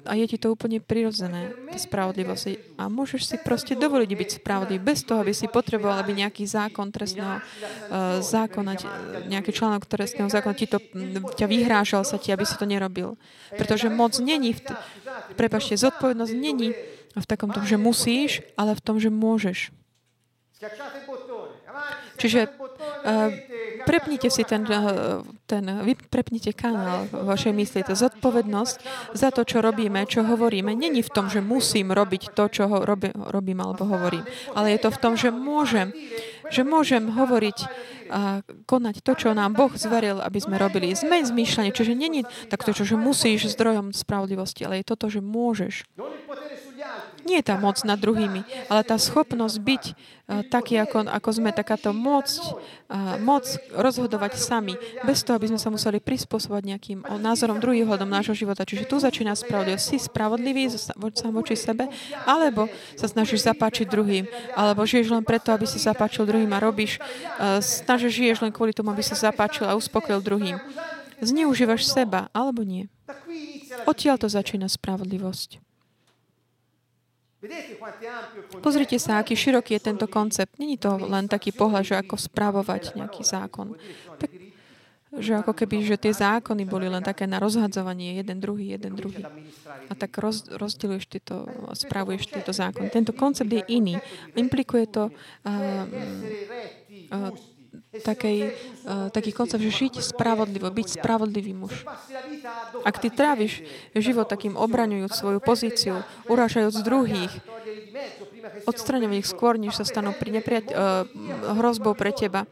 [0.05, 2.77] a je ti to úplne prirodzené, spravodlivosť.
[2.81, 6.89] A môžeš si proste dovoliť byť spravodlivý bez toho, aby si potreboval, aby nejaký zákon
[6.89, 8.81] trestného uh, zákona,
[9.29, 10.81] nejaký článok trestného zákona ti to,
[11.37, 13.21] ťa vyhrážal sa ti, aby si to nerobil.
[13.53, 14.79] Pretože moc není, v t-
[15.37, 16.73] prepašte, zodpovednosť není
[17.13, 19.75] v takom tom, že musíš, ale v tom, že môžeš.
[22.21, 23.33] Čiže uh,
[23.87, 27.81] prepnite si ten, uh, ten, vy prepnite kanál v vašej mysli.
[27.87, 28.77] To zodpovednosť
[29.15, 32.79] za to, čo robíme, čo hovoríme, není v tom, že musím robiť to, čo ho
[32.83, 34.25] robí, robím alebo hovorím.
[34.55, 35.93] Ale je to v tom, že môžem.
[36.51, 37.59] Že môžem hovoriť
[38.11, 40.91] a konať to, čo nám Boh zveril, aby sme robili.
[40.91, 41.71] Zmeň zmýšľanie.
[41.71, 45.87] Čiže není takto, čo, že musíš zdrojom spravodlivosti, ale je toto, že môžeš.
[47.29, 49.95] Nie je tá moc nad druhými, ale tá schopnosť byť uh,
[50.49, 53.45] taký, ako, ako sme, takáto moc, uh, moc
[53.77, 54.75] rozhodovať sami,
[55.05, 58.65] bez toho, aby sme sa museli prispôsobovať nejakým názorom druhých hodom nášho života.
[58.65, 59.85] Čiže tu začína spravodlivosť.
[59.85, 60.73] Si spravodlivý
[61.15, 61.89] sám voči sebe,
[62.25, 62.67] alebo
[62.97, 64.25] sa snažíš zapáčiť druhým,
[64.57, 66.97] alebo žiješ len preto, aby si zapáčil druhým a robíš,
[67.39, 70.57] uh, snažíš žiješ len kvôli tomu, aby sa zapáčil a uspokojil druhým.
[71.21, 72.89] Zneužívaš seba, alebo nie.
[73.85, 75.70] Odtiaľ to začína spravodlivosť.
[78.61, 80.61] Pozrite sa, aký široký je tento koncept.
[80.61, 83.81] Není to len taký pohľad, že ako správovať nejaký zákon.
[84.21, 84.31] Tak,
[85.11, 89.27] že ako keby, že tie zákony boli len také na rozhadzovanie, jeden druhý, jeden druhý.
[89.91, 92.93] A tak roz, rozdieluješ tieto, správuješ tieto zákony.
[92.93, 93.99] Tento koncept je iný.
[94.39, 95.85] Implikuje to uh,
[97.11, 97.33] uh,
[97.91, 98.55] takej,
[98.87, 101.83] uh, taký koncept, že žiť spravodlivo, byť spravodlivý muž.
[102.87, 103.67] Ak ty tráviš
[103.99, 107.33] život takým obraňujúc svoju pozíciu, urážajúc druhých,
[108.71, 111.05] odstraňovať ich skôr, než sa stanú pri nepriať, uh,
[111.59, 112.47] hrozbou pre teba,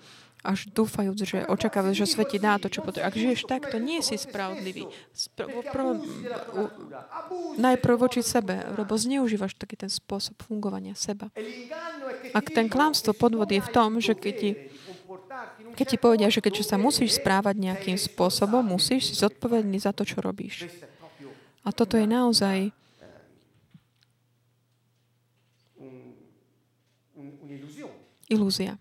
[0.47, 3.11] až dúfajúc, že očakávajú, že svet ti dá to, čo potrebuje.
[3.11, 4.87] Ak žiješ tak, to nie si spravodlivý.
[5.11, 5.99] Spra- prv,
[6.55, 6.63] u,
[7.59, 11.29] najprv voči sebe, lebo zneužívaš taký ten spôsob fungovania seba.
[12.31, 14.51] Ak ten klamstvo podvod je v tom, že keď ti
[15.79, 20.03] keď ti povedia, že keď sa musíš správať nejakým spôsobom, musíš si zodpovedný za to,
[20.03, 20.67] čo robíš.
[21.63, 22.75] A toto je naozaj
[28.27, 28.75] ilúzia.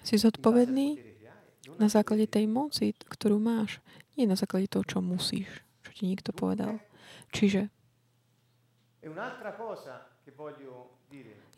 [0.00, 0.96] Si zodpovedný
[1.76, 3.84] na základe tej moci, ktorú máš.
[4.16, 6.80] Nie na základe toho, čo musíš, čo ti niekto povedal.
[7.28, 7.68] Čiže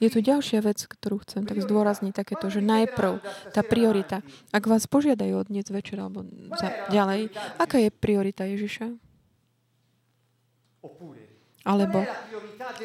[0.00, 3.20] je tu ďalšia vec, ktorú chcem tak zdôrazniť, takéto, že najprv
[3.52, 4.24] tá priorita.
[4.50, 6.24] Ak vás požiadajú od dnes večera alebo
[6.56, 7.28] za, ďalej,
[7.60, 8.96] aká je priorita Ježiša?
[11.60, 12.08] Alebo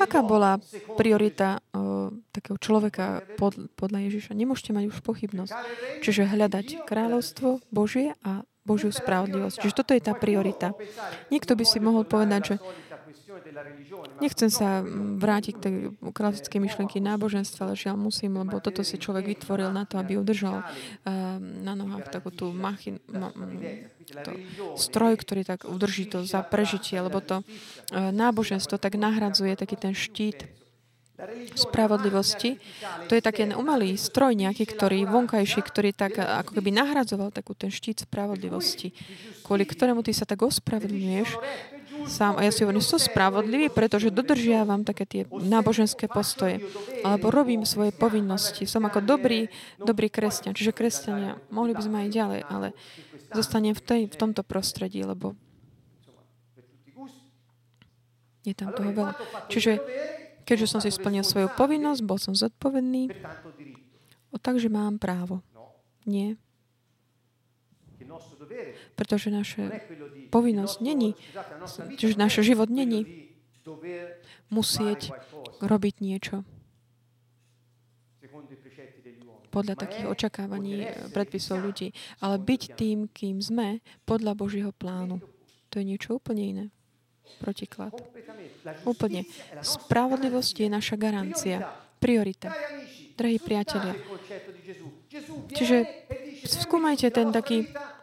[0.03, 0.59] aká bola
[0.99, 4.35] priorita uh, takého človeka pod, podľa Ježiša?
[4.35, 5.55] Nemôžete mať už pochybnosť.
[6.03, 9.63] Čiže hľadať kráľovstvo Božie a Božiu spravodlivosť.
[9.63, 10.75] Čiže toto je tá priorita.
[11.31, 12.55] Niekto by si mohol povedať, že
[14.21, 14.81] Nechcem sa
[15.19, 19.85] vrátiť k tej klasickej myšlenky náboženstva, ale žiaľ musím, lebo toto si človek vytvoril na
[19.85, 23.29] to, aby udržal uh, na nohách takú tú machin, ma,
[24.25, 24.31] to
[24.79, 29.93] stroj, ktorý tak udrží to za prežitie, lebo to uh, náboženstvo tak nahradzuje taký ten
[29.93, 30.49] štít
[31.55, 32.59] spravodlivosti.
[33.07, 37.71] To je taký umelý stroj nejaký, ktorý vonkajší, ktorý tak ako keby nahradzoval takú ten
[37.71, 38.91] štít spravodlivosti,
[39.39, 41.29] kvôli ktorému ty sa tak ospravedlňuješ
[42.03, 42.35] sám.
[42.37, 46.59] A ja si hovorím, som spravodlivý, pretože dodržiavam také tie náboženské postoje.
[47.01, 48.67] Alebo robím svoje povinnosti.
[48.67, 49.47] Som ako dobrý,
[49.79, 50.51] dobrý kresťan.
[50.51, 52.67] Čiže kresťania, mohli by sme aj ďalej, ale
[53.31, 55.35] zostanem v, tej, v tomto prostredí, lebo
[58.45, 59.13] je tam toho veľa.
[59.49, 59.81] Čiže
[60.45, 63.09] keďže som si splnil svoju povinnosť, bol som zodpovedný,
[64.29, 65.41] o, takže mám právo.
[66.05, 66.37] Nie.
[68.95, 69.75] Pretože naša
[70.31, 71.19] povinnosť není,
[71.99, 73.31] čiže náš život není
[74.47, 75.11] musieť
[75.59, 76.47] robiť niečo
[79.55, 85.23] podľa takých očakávaní eh, predpisov ľudí, ale byť tým, kým sme, podľa Božieho plánu.
[85.71, 86.65] To je niečo úplne iné.
[87.39, 87.95] Protiklad.
[88.83, 89.23] Úplne.
[89.63, 91.63] Spravodlivosť je naša garancia.
[91.97, 92.51] Priorita.
[93.15, 93.95] Drahí priatelia.
[95.55, 95.87] Čiže
[96.43, 97.94] skúmajte ten taký E,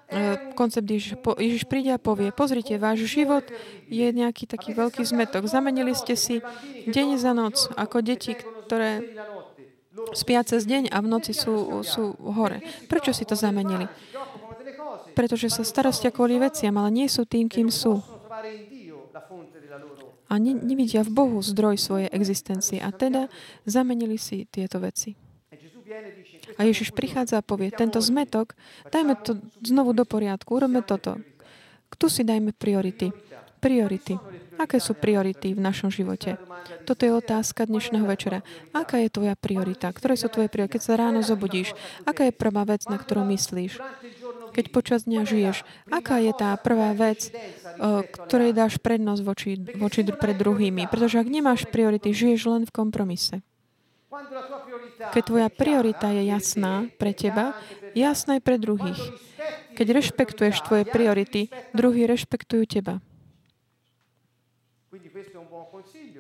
[0.55, 3.45] koncept Ježiš, Ježiš príde a povie, pozrite, váš život
[3.89, 5.49] je nejaký taký veľký zmetok.
[5.49, 6.45] Zamenili ste si
[6.89, 9.03] deň za noc, ako deti, ktoré
[10.17, 12.65] spia cez deň a v noci sú, sú hore.
[12.89, 13.89] Prečo si to zamenili?
[15.13, 18.01] Pretože sa starostia kvôli veciam, ale nie sú tým, kým sú.
[20.33, 22.81] A ne, nevidia v Bohu zdroj svojej existencie.
[22.81, 23.29] A teda
[23.69, 25.13] zamenili si tieto veci.
[26.59, 28.59] A Ježiš prichádza a povie, tento zmetok,
[28.91, 31.19] dajme to znovu do poriadku, urobme toto.
[31.97, 33.13] Tu si dajme priority.
[33.63, 34.19] Priority.
[34.59, 36.35] Aké sú priority v našom živote?
[36.83, 38.43] Toto je otázka dnešného večera.
[38.75, 39.87] Aká je tvoja priorita?
[39.95, 40.79] Ktoré sú tvoje priority?
[40.79, 41.71] Keď sa ráno zobudíš,
[42.03, 43.79] aká je prvá vec, na ktorú myslíš?
[44.53, 47.33] Keď počas dňa žiješ, aká je tá prvá vec,
[48.27, 50.91] ktorej dáš prednosť voči, voči pred druhými?
[50.91, 53.41] Pretože ak nemáš priority, žiješ len v kompromise.
[55.11, 57.59] Keď tvoja priorita je jasná pre teba,
[57.99, 59.01] jasná aj pre druhých.
[59.75, 63.03] Keď rešpektuješ tvoje priority, druhí rešpektujú teba.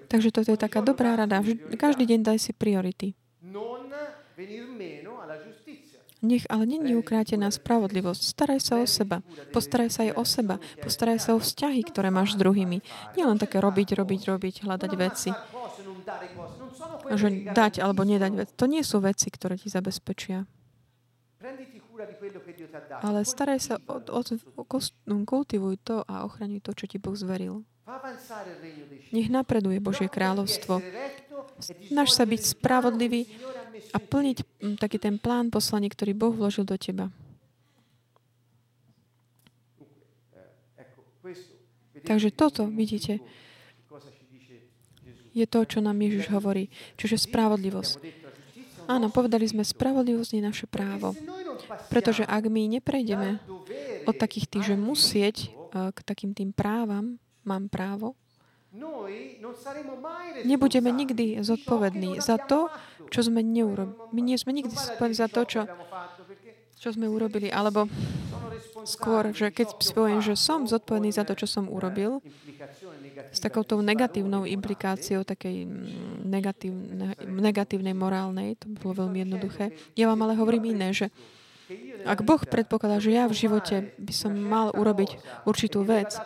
[0.09, 1.45] Takže toto je taká dobrá rada.
[1.77, 3.15] Každý deň daj si priority.
[6.23, 8.23] Nech ale není ukrátená spravodlivosť.
[8.23, 9.27] Staraj sa o seba.
[9.51, 10.57] Postaraj sa aj o seba.
[10.79, 12.79] Postaraj sa o vzťahy, ktoré máš s druhými.
[13.19, 15.35] Nie len také robiť, robiť, robiť, hľadať veci.
[17.13, 18.53] Že dať alebo nedať veci.
[18.59, 20.45] To nie sú veci, ktoré ti zabezpečia.
[23.03, 24.65] Ale staraj sa, o, o, o,
[25.27, 27.67] kultivuj to a ochraňuj to, čo ti Boh zveril.
[29.11, 30.81] Nech napreduje Božie kráľovstvo.
[31.91, 33.27] Snaž sa byť spravodlivý
[33.93, 34.39] a plniť
[34.79, 37.11] taký ten plán poslanie, ktorý Boh vložil do teba.
[42.03, 43.23] Takže toto, vidíte,
[45.33, 46.69] je to, čo nám Ježiš hovorí.
[47.01, 47.93] Čiže spravodlivosť.
[48.91, 51.17] Áno, povedali sme, spravodlivosť je naše právo.
[51.89, 53.41] Pretože ak my neprejdeme
[54.05, 58.15] od takých tých, že musieť eh, k takým tým právam, mám právo,
[60.49, 62.73] nebudeme nikdy zodpovední za to,
[63.13, 64.01] čo sme neurobili.
[64.17, 65.61] My nie sme nikdy zodpovední za to, čo,
[66.81, 67.53] čo sme urobili.
[67.53, 67.85] Alebo
[68.89, 72.25] skôr, že keď si poviem, že som zodpovedný za to, čo som urobil,
[73.33, 79.73] s takouto negatívnou implikáciou takej mm, negatívne, negatívnej morálnej, to bolo veľmi jednoduché.
[79.97, 81.09] Ja vám ale hovorím iné, že
[82.05, 85.17] ak Boh predpokladá, že ja v živote by som mal urobiť
[85.49, 86.19] určitú vec,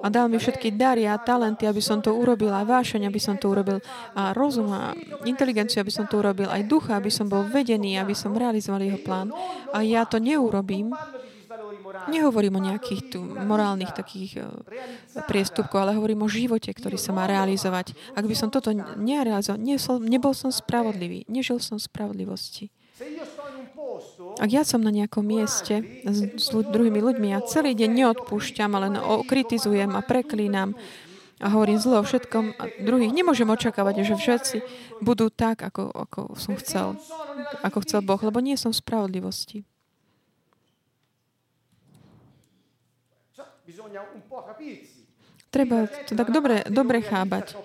[0.00, 3.36] a dal mi všetky dary a talenty, aby som to urobil, a vášeň, aby som
[3.36, 3.80] to urobil,
[4.16, 4.92] a rozum a
[5.24, 9.00] inteligenciu, aby som to urobil, aj ducha, aby som bol vedený, aby som realizoval jeho
[9.00, 9.32] plán.
[9.72, 10.92] A ja to neurobím,
[12.10, 17.26] Nehovorím o nejakých tu morálnych takých uh, priestupkoch, ale hovorím o živote, ktorý sa má
[17.26, 17.94] realizovať.
[18.14, 19.58] Ak by som toto nerealizoval,
[20.02, 22.70] nebol som spravodlivý, nežil som spravodlivosti.
[24.40, 28.86] Ak ja som na nejakom mieste s, druhými ľuďmi a celý deň neodpúšťam, ale
[29.24, 30.76] kritizujem a preklínam
[31.40, 34.56] a hovorím zle o všetkom a druhých, nemôžem očakávať, že všetci
[35.00, 37.00] budú tak, ako, ako som chcel,
[37.64, 39.64] ako chcel Boh, lebo nie som v spravodlivosti.
[45.50, 47.58] Treba to tak dobre, dobre chápať.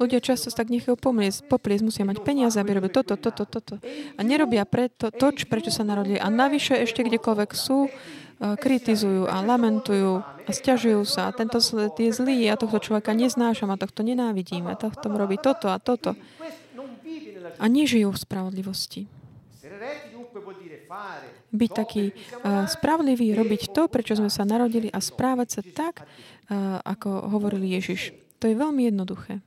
[0.00, 3.76] Ľudia často tak nechajú pomliesť, popliesť, musia mať peniaze, aby robili toto, toto, toto.
[4.16, 6.16] A nerobia preto to, prečo sa narodili.
[6.16, 7.92] A navyše ešte kdekoľvek sú,
[8.40, 11.28] kritizujú a lamentujú a stiažujú sa.
[11.28, 15.36] A tento svet je zlý, ja tohto človeka neznášam a tohto nenávidím a tohto robí
[15.36, 16.16] toto a toto.
[17.60, 19.04] A nežijú v spravodlivosti
[21.50, 26.82] byť taký uh, spravodlivý, robiť to, prečo sme sa narodili a správať sa tak, uh,
[26.82, 28.14] ako hovoril Ježiš.
[28.42, 29.38] To je veľmi jednoduché.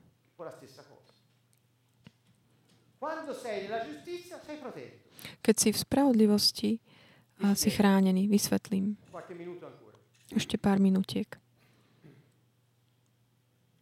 [5.44, 6.72] Keď si v spravodlivosti,
[7.44, 8.32] uh, si chránený.
[8.32, 8.96] Vysvetlím.
[10.34, 11.28] Ešte pár minutiek.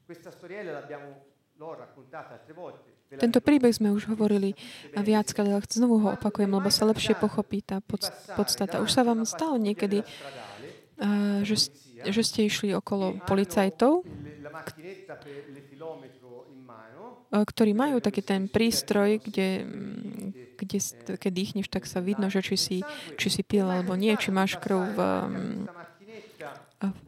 [0.04, 1.24] Questa storiella l'abbiamo
[1.56, 2.91] raccontata altre volte.
[3.12, 4.56] Tento príbeh sme už hovorili
[4.96, 7.84] viackrát, ale znovu ho opakujem, lebo sa lepšie pochopí tá
[8.36, 8.80] podstata.
[8.80, 10.08] Už sa vám stalo niekedy,
[11.44, 11.56] že,
[12.08, 14.08] že ste išli okolo policajtov,
[17.32, 19.64] ktorí majú taký ten prístroj, kde,
[20.60, 20.78] kde
[21.16, 22.78] keď dýchneš, tak sa vidno, že či si,
[23.16, 25.00] či si pil alebo nie, či máš krv v,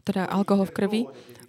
[0.04, 1.02] teda alkohol v krvi.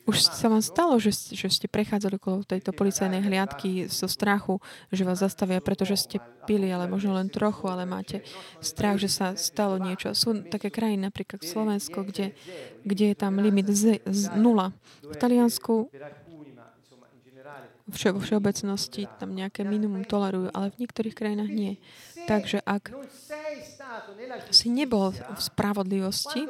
[0.05, 4.61] Už sa vám stalo, že, že ste prechádzali okolo tejto policajnej hliadky zo strachu,
[4.93, 8.21] že vás zastavia, pretože ste pili, ale možno len trochu, ale máte
[8.61, 10.13] strach, že sa stalo niečo.
[10.13, 12.37] Sú také krajiny, napríklad Slovensko, kde,
[12.85, 14.77] kde je tam limit z, z nula.
[15.01, 15.89] V Taliansku
[17.91, 21.77] vše, vo všeobecnosti tam nejaké minimum tolerujú, ale v niektorých krajinách nie.
[22.26, 22.91] Takže ak
[24.49, 26.49] si nebol v spravodlivosti,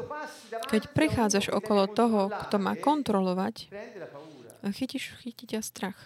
[0.71, 3.69] keď prechádzaš okolo toho, kto má kontrolovať,
[4.73, 5.99] chytíš, chytí ťa strach.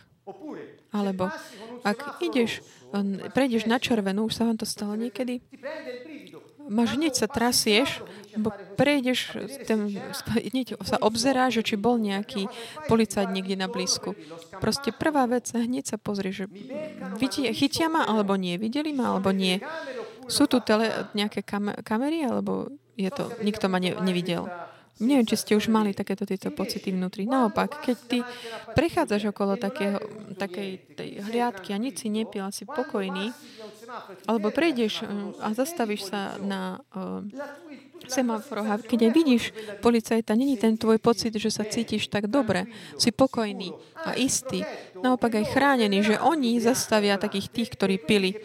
[0.94, 1.30] Alebo
[1.86, 2.62] ak ideš,
[3.34, 5.42] prejdeš na červenú, už sa vám to stalo niekedy,
[6.70, 8.06] máš hneď sa trasieš,
[8.38, 9.98] bo prejdeš, ten,
[10.30, 12.48] hneď sa obzerá, že či bol nejaký
[12.88, 14.14] policajt niekde na blízku.
[14.62, 16.46] Proste prvá vec, hneď sa pozrie, že
[17.18, 19.60] vidí, chytia ma alebo nie, videli ma alebo nie.
[20.30, 24.46] Sú tu tele, nejaké kam- kamery, alebo je to, nikto ma ne, nevidel?
[25.00, 27.24] Neviem, či ste už mali takéto tieto pocity vnútri.
[27.24, 28.18] Naopak, keď ty
[28.76, 29.96] prechádzaš okolo takého,
[30.36, 30.70] takej
[31.00, 33.32] tej hliadky a nič si nepil, si pokojný,
[34.28, 35.08] alebo prejdeš
[35.40, 37.24] a zastavíš sa na uh,
[38.08, 39.44] semaforoch a keď aj vidíš
[39.84, 43.76] policajta, není ten tvoj pocit, že sa cítiš tak dobre, si pokojný
[44.06, 44.64] a istý,
[44.96, 48.40] naopak aj chránený, že oni zastavia takých tých, ktorí pili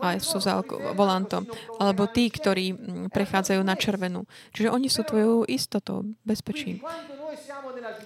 [0.00, 0.64] a sú za
[0.96, 1.44] volantom,
[1.76, 2.72] alebo tí, ktorí
[3.12, 4.24] prechádzajú na červenú.
[4.56, 6.80] Čiže oni sú tvojou istotou, bezpečím.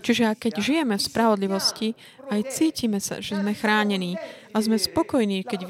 [0.03, 1.88] Čiže keď žijeme v spravodlivosti,
[2.28, 4.18] aj cítime sa, že sme chránení
[4.53, 5.61] a sme spokojní, keď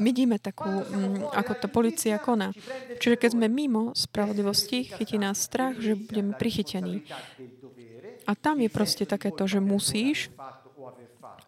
[0.00, 2.54] vidíme takú, mm, ako to policia koná.
[3.00, 7.04] Čiže keď sme mimo spravodlivosti, chytí nás strach, že budeme prichytení.
[8.24, 10.30] A tam je proste takéto, že musíš,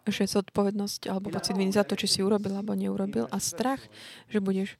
[0.05, 3.81] že zodpovednosť alebo pocit viny za to, či si urobil alebo neurobil a strach,
[4.29, 4.77] že budeš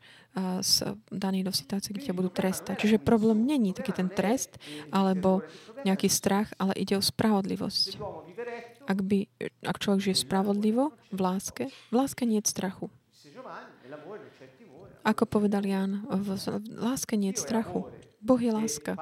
[0.62, 2.76] s daný do situácie, kde ťa budú trestať.
[2.84, 4.60] Čiže problém není taký ten trest
[4.92, 5.42] alebo
[5.88, 7.98] nejaký strach, ale ide o spravodlivosť.
[8.86, 9.26] Ak, by,
[9.64, 12.92] ak človek žije spravodlivo, v láske, v láske nie je strachu.
[15.06, 16.34] Ako povedal Jan, v
[16.82, 17.86] láske nie je strachu.
[18.18, 18.98] Boh je láska.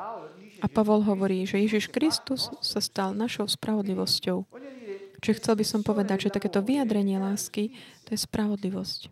[0.60, 4.44] A Pavol hovorí, že Ježiš Kristus sa stal našou spravodlivosťou.
[5.24, 7.72] Čiže chcel by som povedať, že takéto vyjadrenie lásky,
[8.04, 9.08] to je spravodlivosť.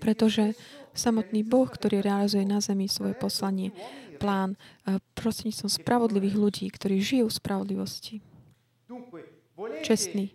[0.00, 0.56] Pretože
[0.96, 3.76] samotný Boh, ktorý realizuje na zemi svoje poslanie,
[4.16, 4.56] plán,
[5.12, 8.16] prostredníctvom spravodlivých ľudí, ktorí žijú v spravodlivosti.
[9.84, 10.32] Čestný.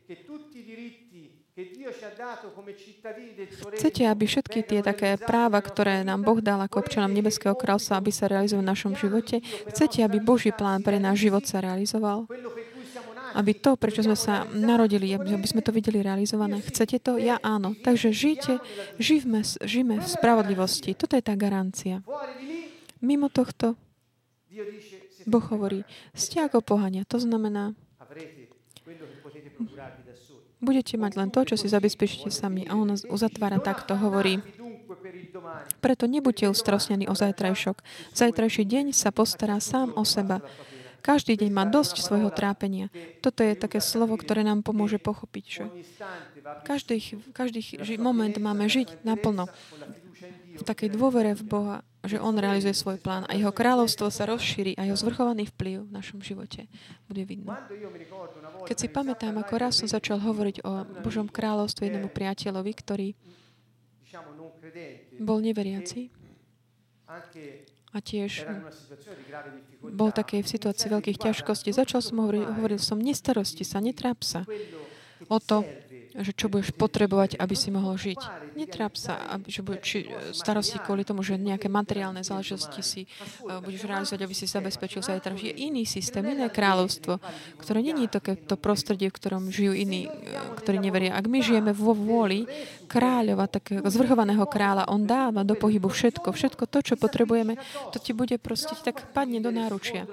[3.74, 8.14] Chcete, aby všetky tie také práva, ktoré nám Boh dal ako občanom Nebeského kráľstva, aby
[8.14, 9.42] sa realizovali v našom živote?
[9.74, 12.30] Chcete, aby Boží plán pre náš život sa realizoval?
[13.34, 16.62] Aby to, prečo sme sa narodili, aby sme to videli realizované.
[16.62, 17.18] Chcete to?
[17.18, 17.74] Ja áno.
[17.74, 18.62] Takže žijte,
[19.02, 20.94] žijme, žijme v spravodlivosti.
[20.94, 22.06] Toto je tá garancia.
[23.02, 23.74] Mimo tohto
[25.28, 25.84] Boh hovorí,
[26.14, 27.04] ste ako pohania.
[27.10, 27.74] To znamená,
[30.58, 32.66] Budete mať len to, čo si zabezpečíte sami.
[32.66, 34.42] A on uzatvára takto, hovorí,
[35.78, 37.78] preto nebuďte ustrosnení o zajtrajšok.
[38.18, 40.42] Zajtrajší deň sa postará sám o seba.
[41.06, 42.90] Každý deň má dosť svojho trápenia.
[43.22, 45.64] Toto je také slovo, ktoré nám pomôže pochopiť, že
[46.68, 47.62] každý, každý
[48.02, 49.48] moment máme žiť naplno
[50.58, 54.74] v takej dôvere v Boha, že On realizuje svoj plán a Jeho kráľovstvo sa rozšíri
[54.76, 56.66] a Jeho zvrchovaný vplyv v našom živote
[57.06, 57.54] bude vidno.
[58.66, 60.72] Keď si pamätám, ako raz som začal hovoriť o
[61.06, 63.08] Božom kráľovstve jednému priateľovi, ktorý
[65.22, 66.10] bol neveriaci
[67.94, 68.46] a tiež
[69.80, 71.72] bol takej v situácii veľkých ťažkostí.
[71.72, 74.44] Začal som hovoriť, hovoril som, nestarosti sa, netráp sa
[75.32, 75.66] o to,
[76.18, 78.20] že čo budeš potrebovať, aby si mohol žiť.
[78.58, 79.98] Netráp sa, aby, že budeš či,
[80.34, 85.14] starosti kvôli tomu, že nejaké materiálne záležitosti si uh, budeš realizovať, aby si zabezpečil sa
[85.14, 87.22] aj Je iný systém, iné kráľovstvo,
[87.62, 91.14] ktoré není to, to prostredie, v ktorom žijú iní, uh, ktorí neveria.
[91.14, 92.50] Ak my žijeme vo vôli
[92.90, 97.60] kráľova, takého zvrchovaného kráľa, on dáva do pohybu všetko, všetko to, čo potrebujeme,
[97.94, 100.10] to ti bude proste tak padne do náručia.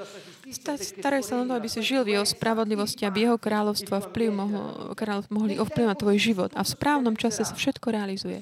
[0.54, 4.28] Staraj sa len to, aby si žil v jeho spravodlivosti, aby jeho kráľovstvo a vplyv
[4.30, 6.50] mohol, kráľ, mohli ovplyvňovať tvoj život.
[6.54, 8.40] A v správnom čase sa všetko realizuje.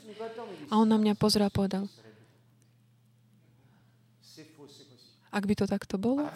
[0.68, 1.88] A on na mňa pozrel a povedal,
[5.32, 6.28] ak by to takto bolo,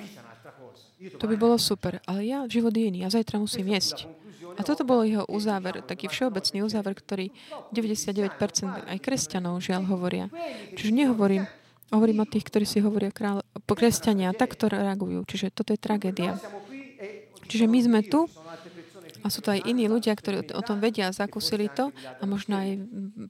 [1.20, 2.00] to by bolo super.
[2.08, 3.04] Ale ja, život je iný.
[3.04, 4.08] A zajtra musím jesť.
[4.56, 7.28] A toto bol jeho uzáver, taký všeobecný uzáver, ktorý
[7.76, 8.40] 99%
[8.88, 10.32] aj kresťanov žiaľ hovoria.
[10.72, 11.44] Čiže nehovorím,
[11.94, 15.22] Hovorím o tých, ktorí si hovoria kráľ, kresťania, takto reagujú.
[15.22, 16.34] Čiže toto je tragédia.
[17.46, 18.26] Čiže my sme tu
[19.22, 22.78] a sú to aj iní ľudia, ktorí o tom vedia, zakúsili to a možno aj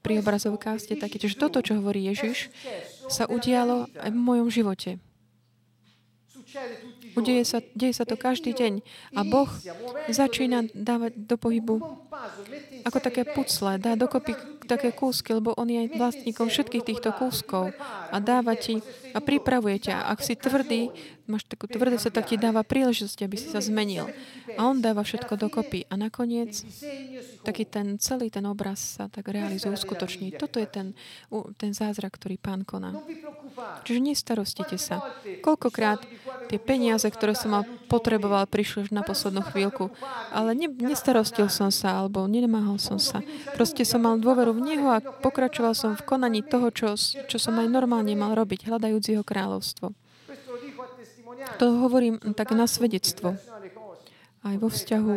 [0.04, 1.16] pri obrazovkách ste takí.
[1.16, 2.52] Čiže toto, čo hovorí Ježiš,
[3.08, 5.00] sa udialo aj v mojom živote.
[7.16, 8.84] Udeje sa, deje sa to každý deň.
[9.16, 9.48] A Boh
[10.08, 11.80] začína dávať do pohybu
[12.84, 14.36] ako také pucle, dá dokopy
[14.66, 17.72] také kúsky, lebo On je vlastníkom všetkých týchto kúskov
[18.10, 18.82] a dáva ti
[19.16, 20.12] a pripravuje ťa.
[20.12, 20.92] Ak si tvrdý,
[21.24, 24.10] máš takú tvrdosť, tak ti dáva príležitosť, aby si sa zmenil.
[24.56, 25.88] A on dáva všetko dokopy.
[25.88, 26.62] A nakoniec
[27.42, 30.36] taký ten celý ten obraz sa tak realizuje, uskutoční.
[30.36, 30.86] Toto je ten,
[31.56, 32.94] ten zázrak, ktorý pán koná.
[33.88, 35.00] Čiže nestarostite sa.
[35.40, 36.04] Koľkokrát
[36.52, 39.88] tie peniaze, ktoré som mal potreboval, prišli už na poslednú chvíľku.
[40.30, 43.24] Ale ne, nestarostil som sa, alebo nemáhal som sa.
[43.56, 47.60] Proste som mal dôveru v Neho a pokračoval som v konaní toho, čo, čo som
[47.60, 49.92] aj normálne mal robiť, hľadajúc jeho kráľovstvo.
[51.60, 53.36] To hovorím tak na svedectvo.
[54.42, 55.12] Aj vo vzťahu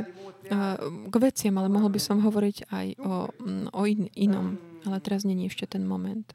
[1.10, 3.30] k veciam, ale mohol by som hovoriť aj o,
[3.70, 4.58] o in, inom.
[4.88, 6.26] Ale teraz není ešte ten moment.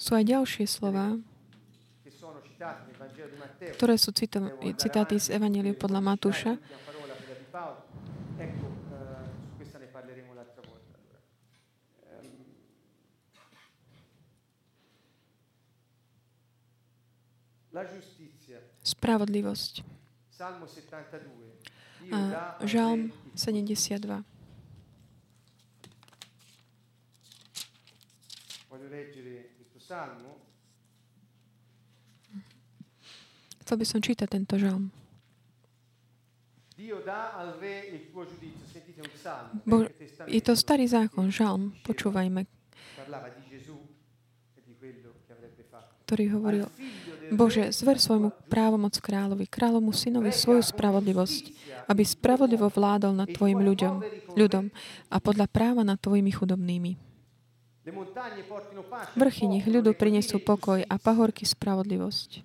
[0.00, 1.20] Sú aj ďalšie slova,
[3.76, 4.12] ktoré sú
[4.76, 6.52] citáty z Evangelia podľa Matúša.
[18.82, 19.72] Spravodlivosť.
[22.10, 22.18] A
[22.66, 24.24] Žalm 72.
[28.70, 30.40] Voglio leggere questo salmo.
[33.62, 34.90] Chcel by som čítať tento žalm.
[39.68, 39.84] Bo,
[40.26, 42.48] je to starý zákon, žalm, počúvajme,
[46.10, 46.66] ktorý hovoril,
[47.30, 51.54] Bože, zver svojmu právomoc kráľovi, kráľovmu synovi svoju spravodlivosť,
[51.86, 54.02] aby spravodlivo vládol nad tvojim ľuďom,
[54.34, 54.74] ľudom
[55.06, 56.98] a podľa práva nad tvojimi chudobnými.
[59.14, 62.42] Vrchy nech ľudu prinesú pokoj a pahorky spravodlivosť.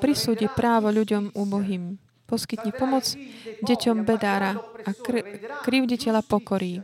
[0.00, 2.00] Prisúdi právo ľuďom úbohým.
[2.24, 3.04] Poskytni pomoc
[3.68, 5.28] deťom bedára a kr-
[5.60, 6.80] krivditeľa pokorí.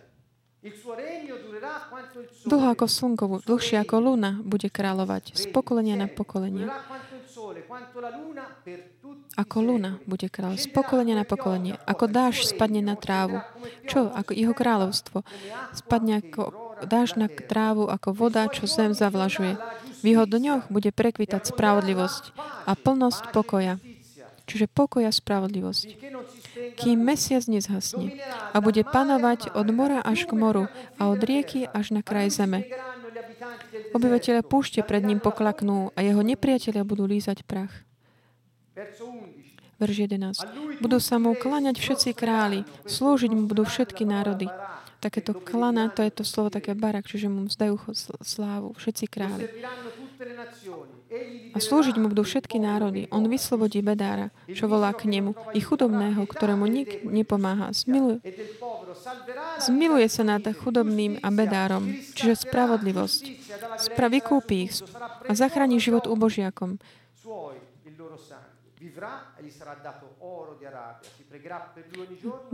[2.47, 6.68] Dlho ako slnko, dlhšie ako luna bude kráľovať z pokolenia na pokolenie.
[9.37, 11.79] Ako luna bude kráľ z pokolenia na pokolenie.
[11.87, 13.41] Ako dáš spadne na trávu.
[13.87, 14.11] Čo?
[14.11, 15.23] Ako jeho kráľovstvo.
[15.73, 19.57] Spadne ako dáš na trávu ako voda, čo zem zavlažuje.
[20.01, 22.33] V jeho dňoch bude prekvitať spravodlivosť
[22.64, 23.77] a plnosť pokoja.
[24.49, 25.87] Čiže pokoj a spravodlivosť.
[26.76, 28.16] Kým mesiac nezhasne
[28.53, 30.64] a bude panovať od mora až k moru
[30.98, 32.66] a od rieky až na kraj zeme.
[33.94, 37.72] Obyvateľe púšte pred ním poklaknú a jeho nepriatelia budú lízať prach.
[39.80, 40.80] Verš 11.
[40.84, 44.46] Budú sa mu klaňať všetci králi, slúžiť mu budú všetky národy
[45.01, 47.80] takéto klana, to je to slovo také barak, čiže mu vzdajú
[48.20, 49.48] slávu všetci králi.
[51.51, 53.11] A slúžiť mu budú všetky národy.
[53.11, 57.75] On vyslobodí bedára, čo volá k nemu, i chudobného, ktorému nik nepomáha.
[57.75, 58.23] Zmiluje,
[59.59, 63.23] zmiluje sa nad chudobným a bedárom, čiže spravodlivosť.
[63.83, 64.79] Spra vykúpi ich
[65.27, 66.79] a zachráni život ubožiakom.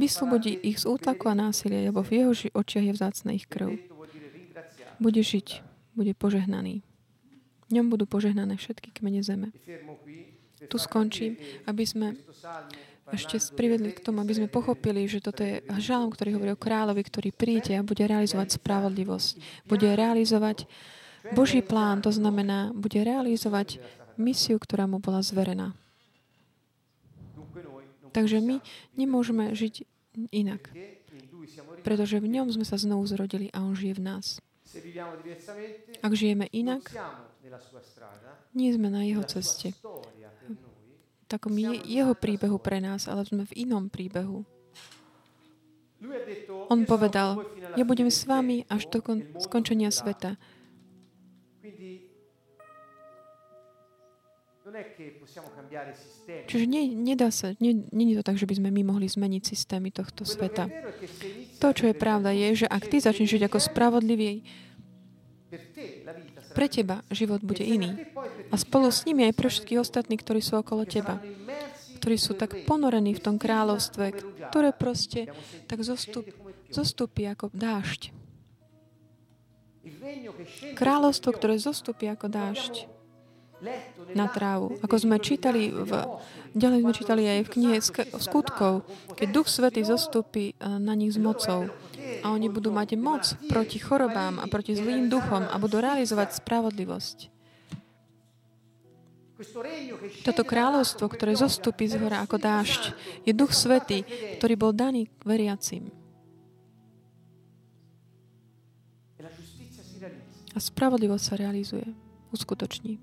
[0.00, 3.76] Vyslobodí ich z útlaku a násilia, lebo v jeho očiach je vzácna ich krv.
[4.96, 5.60] Bude žiť,
[5.92, 6.80] bude požehnaný.
[7.66, 9.50] Ňom budú požehnané všetky kmene zeme.
[10.66, 11.36] Tu skončím,
[11.66, 12.14] aby sme
[13.14, 17.02] ešte privedli k tomu, aby sme pochopili, že toto je žalm, ktorý hovorí o kráľovi,
[17.06, 19.62] ktorý príde a bude realizovať spravodlivosť.
[19.70, 20.66] Bude realizovať
[21.30, 23.78] Boží plán, to znamená, bude realizovať
[24.18, 25.74] misiu, ktorá mu bola zverená.
[28.10, 28.64] Takže my
[28.96, 29.84] nemôžeme žiť
[30.32, 30.72] inak.
[31.84, 34.40] Pretože v ňom sme sa znovu zrodili a on žije v nás.
[36.02, 36.90] Ak žijeme inak,
[38.56, 39.76] nie sme na jeho ceste.
[41.26, 44.46] Takom je jeho príbehu pre nás, ale sme v inom príbehu.
[46.70, 47.42] On povedal,
[47.74, 49.02] ja budem s vami až do
[49.42, 50.38] skončenia sveta.
[56.46, 59.42] Čiže nie, nedá sa, nie, nie je to tak, že by sme my mohli zmeniť
[59.46, 60.66] systémy tohto sveta.
[61.62, 64.42] To, čo je pravda, je, že ak ty začneš žiť ako spravodlivý,
[66.56, 68.08] pre teba život bude iný.
[68.48, 71.20] A spolu s nimi aj pre všetkých ostatných, ktorí sú okolo teba.
[72.00, 74.16] Ktorí sú tak ponorení v tom kráľovstve,
[74.48, 75.28] ktoré proste
[75.68, 76.24] tak zostup,
[76.72, 78.16] zostupí ako dážď.
[80.72, 82.88] Kráľovstvo, ktoré zostupí ako dážď
[84.16, 84.76] na trávu.
[84.84, 85.92] Ako sme čítali, v,
[86.52, 87.76] ďalej sme čítali aj v knihe
[88.20, 88.84] skutkov,
[89.16, 91.68] keď Duch Svetý zostupí eh, na nich s mocou
[92.22, 97.34] a oni budú mať moc proti chorobám a proti zlým duchom a budú realizovať spravodlivosť.
[100.24, 102.82] Toto kráľovstvo, ktoré zostupí z hora ako dážď,
[103.28, 104.00] je Duch Svetý,
[104.40, 105.92] ktorý bol daný veriacim.
[110.56, 111.84] A spravodlivosť sa realizuje,
[112.32, 112.96] uskutoční.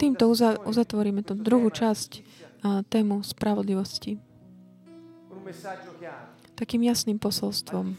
[0.00, 0.24] Týmto
[0.64, 2.24] uzatvoríme tú druhú časť
[2.88, 4.16] tému spravodlivosti.
[6.58, 7.94] Takým jasným posolstvom.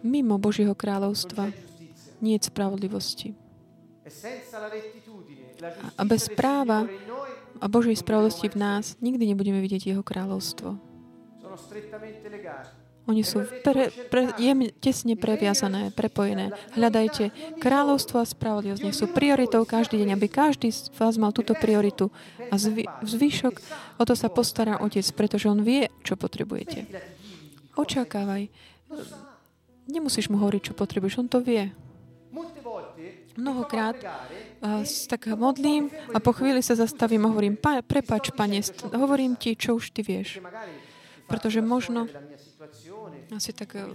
[0.00, 1.52] Mimo Božieho kráľovstva
[2.24, 3.36] nie je spravodlivosti.
[6.00, 6.88] A bez práva
[7.60, 10.76] a Božej spravodlivosti v nás nikdy nebudeme vidieť Jeho kráľovstvo.
[13.04, 16.56] Oni sú pre, pre, jem, tesne previazané, prepojené.
[16.72, 18.80] Hľadajte kráľovstvo a spravodlivosť.
[18.80, 22.08] Nech sú prioritou každý deň, aby každý z vás mal túto prioritu.
[22.48, 23.60] A zvy, zvyšok
[24.00, 26.88] o to sa postará Otec, pretože On vie, čo potrebujete.
[27.76, 28.48] Očakávaj.
[29.84, 31.68] Nemusíš mu hovoriť, čo potrebuješ, on to vie.
[33.34, 38.62] Mnohokrát uh, tak modlím a po chvíli sa zastavím a hovorím, pa, prepač, pane,
[38.94, 40.38] hovorím ti, čo už ty vieš.
[41.26, 42.06] Pretože možno
[43.36, 43.90] asi tak uh,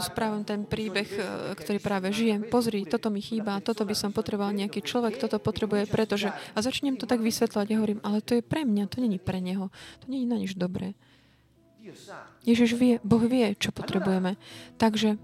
[0.00, 1.24] správam ten príbeh, uh,
[1.58, 2.46] ktorý práve žijem.
[2.46, 6.30] Pozri, toto mi chýba, toto by som potreboval nejaký človek, toto potrebuje, pretože...
[6.54, 9.42] A začnem to tak vysvetľovať a hovorím, ale to je pre mňa, to není pre
[9.42, 9.68] neho.
[10.02, 10.94] To není na nič dobré.
[12.44, 14.36] Ježiš vie, Boh vie, čo potrebujeme.
[14.76, 15.16] Takže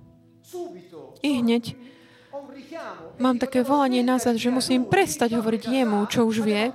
[1.21, 1.77] i hneď
[3.21, 6.73] mám také volanie nazad, že musím prestať hovoriť jemu, čo už vie,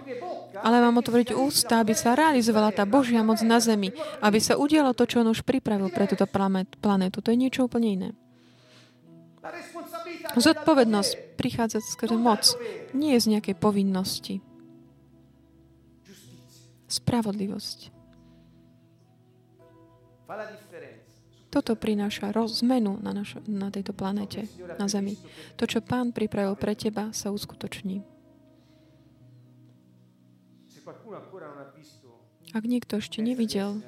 [0.59, 4.91] ale mám otvoriť ústa, aby sa realizovala tá Božia moc na zemi, aby sa udialo
[4.93, 7.19] to, čo on už pripravil pre túto planetu.
[7.19, 8.09] To je niečo úplne iné.
[10.35, 12.43] Zodpovednosť prichádza skrze moc,
[12.91, 14.43] nie je z nejakej povinnosti.
[16.89, 17.95] Spravodlivosť.
[21.49, 22.29] Toto prináša
[22.61, 24.45] zmenu na, naš, na tejto planete,
[24.77, 25.17] na Zemi.
[25.57, 28.05] To, čo Pán pripravil pre teba, sa uskutoční.
[32.49, 33.81] Ak niekto ešte nevidel,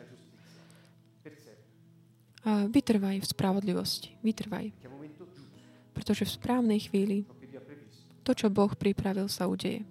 [2.46, 4.14] vytrvaj v spravodlivosti.
[4.22, 4.74] Vytrvaj.
[5.98, 7.26] Pretože v správnej chvíli
[8.22, 9.86] to, čo Boh pripravil, sa udeje.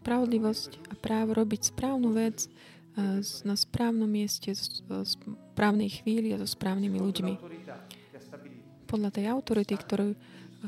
[0.00, 4.56] spravodlivosť a právo robiť správnu vec eh, na správnom mieste,
[4.88, 7.34] v správnej chvíli a so správnymi ľuďmi.
[8.88, 10.18] Podľa tej autority, ktorý,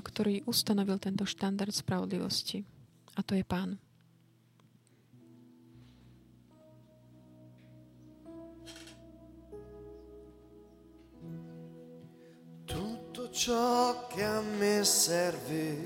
[0.00, 2.64] ktorý ustanovil tento štandard spravodlivosti.
[3.12, 3.76] A to je Pán.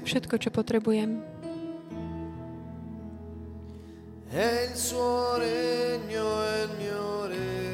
[0.06, 1.10] Všetko, čo potrebujem,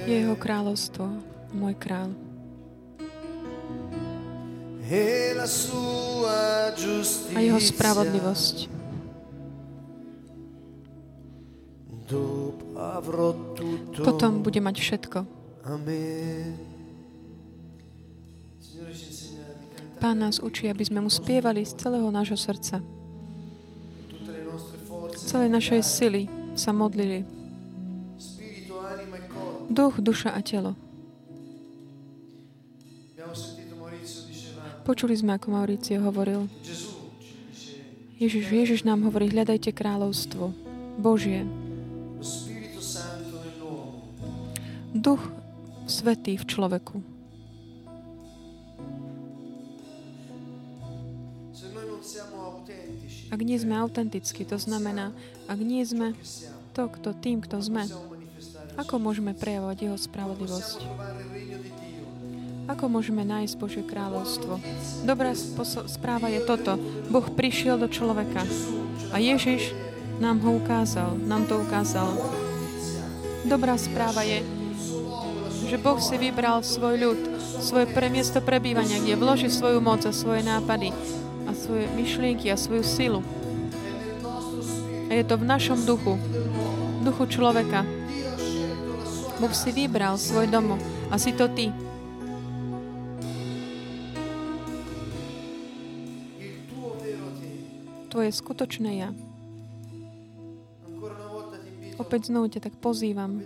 [0.07, 1.05] jeho kráľovstvo,
[1.57, 2.32] môj král.
[7.32, 8.68] A jeho spravodlivosť.
[14.05, 15.18] Potom bude mať všetko.
[19.97, 22.84] Pán nás učí, aby sme mu spievali z celého nášho srdca.
[25.16, 26.22] Z celej našej sily
[26.53, 27.24] sa modlili.
[29.72, 30.76] Duch, duša a telo.
[34.83, 36.51] Počuli sme, ako Mauricio hovoril.
[38.18, 40.51] Ježiš, Ježiš nám hovorí, hľadajte kráľovstvo
[40.99, 41.47] Božie.
[44.91, 45.22] Duch
[45.87, 46.99] svetý v človeku.
[53.33, 55.14] Ak nie sme autentickí, to znamená,
[55.49, 56.12] ak nie sme
[56.76, 57.87] to, kto tým, kto sme,
[58.76, 60.78] ako môžeme prejavovať Jeho spravodlivosť?
[62.70, 64.62] Ako môžeme nájsť Božie kráľovstvo?
[65.02, 65.34] Dobrá
[65.90, 66.78] správa je toto.
[67.10, 68.46] Boh prišiel do človeka
[69.10, 69.74] a Ježiš
[70.22, 72.06] nám ho ukázal, nám to ukázal.
[73.42, 74.46] Dobrá správa je,
[75.66, 77.20] že Boh si vybral svoj ľud,
[77.58, 80.94] svoje pre miesto prebývania, kde vloží svoju moc a svoje nápady
[81.46, 83.20] a svoje myšlienky a svoju silu.
[85.10, 86.14] A je to v našom duchu,
[87.02, 87.82] duchu človeka.
[89.42, 90.78] Boh si vybral svoj domov
[91.10, 91.74] a si to ty.
[98.23, 99.11] Tvoje skutočné ja.
[101.99, 103.43] Opäť znovu ťa tak pozývam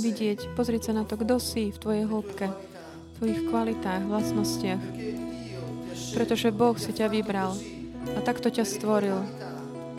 [0.00, 4.80] vidieť, pozrieť sa na to, kto si v tvojej hĺbke, v tvojich kvalitách, vlastnostiach
[6.16, 7.52] pretože Boh si ťa vybral
[8.16, 9.20] a takto ťa stvoril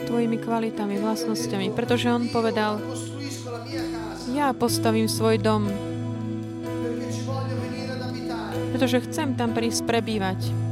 [0.10, 2.82] tvojimi kvalitami, vlastnosťami, pretože On povedal,
[4.34, 5.70] ja postavím svoj dom,
[8.74, 10.67] pretože chcem tam prísť prebývať.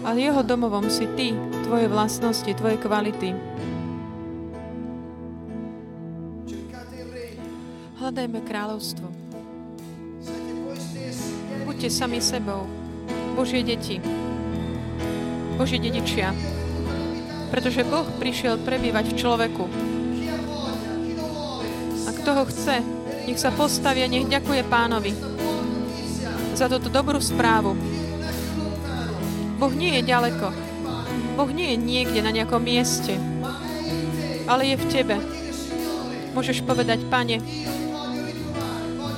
[0.00, 1.36] A jeho domovom si ty,
[1.68, 3.36] tvoje vlastnosti, tvoje kvality.
[8.00, 9.06] Hľadajme kráľovstvo.
[11.68, 12.64] Buďte sami sebou.
[13.36, 14.00] Božie deti,
[15.60, 16.32] Božie dedičia.
[17.52, 19.64] Pretože Boh prišiel prebývať v človeku.
[22.08, 22.80] A kto ho chce,
[23.28, 25.12] nech sa postaví a nech ďakuje pánovi
[26.56, 27.89] za túto dobrú správu.
[29.60, 30.48] Boh nie je ďaleko.
[31.36, 33.20] Boh nie je niekde na nejakom mieste,
[34.48, 35.16] ale je v tebe.
[36.32, 37.44] Môžeš povedať, pane,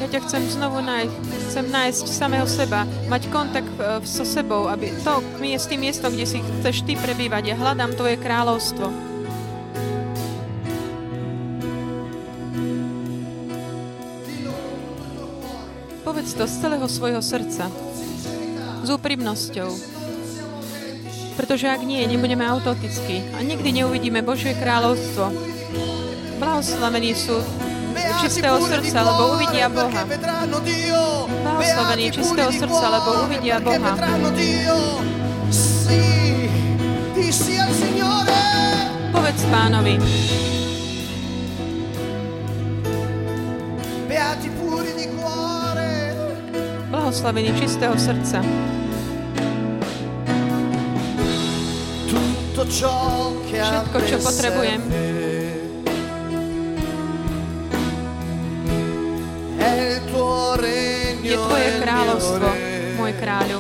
[0.03, 1.15] ja ťa chcem znovu nájsť,
[1.47, 6.11] chcem nájsť samého seba, mať kontakt e, so sebou, aby to je s tým miestom,
[6.11, 7.55] kde si chceš ty prebývať.
[7.55, 8.91] Ja hľadám tvoje kráľovstvo.
[16.03, 17.71] Povedz to z celého svojho srdca,
[18.83, 20.02] s úprimnosťou.
[21.33, 25.33] Pretože ak nie, nebudeme autentickí a nikdy neuvidíme Božie kráľovstvo.
[26.37, 27.39] Blahoslavení sú
[28.21, 30.03] čistého srdca, lebo uvidia Boha.
[31.43, 33.93] Blahoslavení čistého srdca, lebo uvidia Boha.
[39.13, 39.95] Povedz pánovi.
[46.93, 48.45] Blahoslavení čistého srdca.
[52.63, 54.81] Všetko, čo potrebujem,
[61.23, 62.49] je Tvoje kráľovstvo,
[62.99, 63.59] môj kráľu.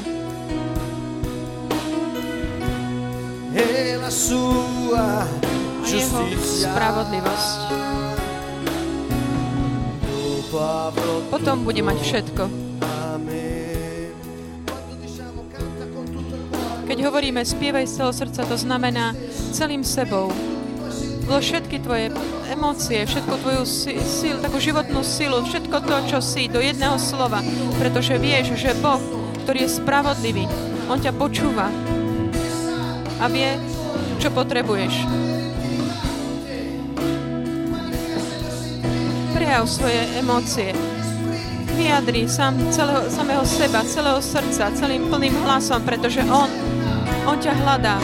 [4.92, 5.26] A
[5.82, 7.60] jeho spravodlivosť.
[11.32, 12.71] Potom bude mať všetko.
[17.02, 19.10] Hovoríme spievaj z celého srdca, to znamená
[19.50, 20.30] celým sebou.
[21.26, 22.14] Vo všetky tvoje
[22.46, 23.62] emócie, všetko tvoju
[24.06, 27.42] silu, takú životnú silu, všetko to, čo si, do jedného slova.
[27.82, 29.02] Pretože vieš, že Boh,
[29.42, 30.46] ktorý je spravodlivý,
[30.86, 31.66] On ťa počúva
[33.18, 33.58] a vie,
[34.22, 34.94] čo potrebuješ.
[39.34, 40.70] Prejav svoje emócie.
[41.72, 46.51] Vyjadri sám celého, samého seba, celého srdca, celým plným hlasom, pretože On
[47.42, 47.98] ťa hľadá.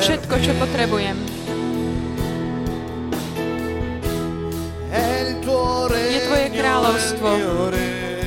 [0.00, 1.20] Všetko, čo potrebujem.
[6.16, 7.28] Je Tvoje kráľovstvo,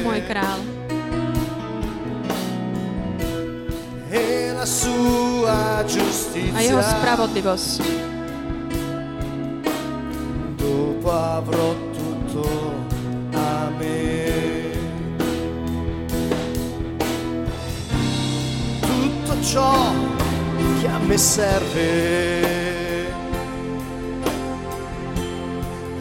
[0.05, 0.59] môj král.
[6.53, 7.81] A jeho spravodlivosť.
[10.59, 11.88] Dopo avrò
[19.51, 19.91] ciò
[20.79, 22.67] che a me serve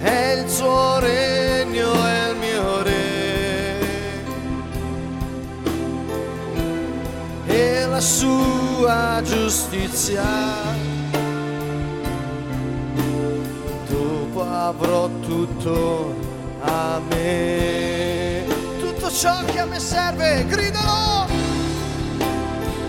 [0.02, 3.80] è il suo regno, è il mio re
[7.46, 10.26] e la sua giustizia.
[13.88, 16.14] Dopo avrò tutto
[16.60, 18.44] a me.
[18.78, 21.47] Tutto ciò che a me serve, gridalo!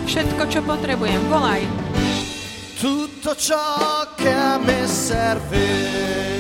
[0.10, 1.62] Všetko, čo potrebujem, volaj.
[2.82, 6.39] Tutto ciò che a me serve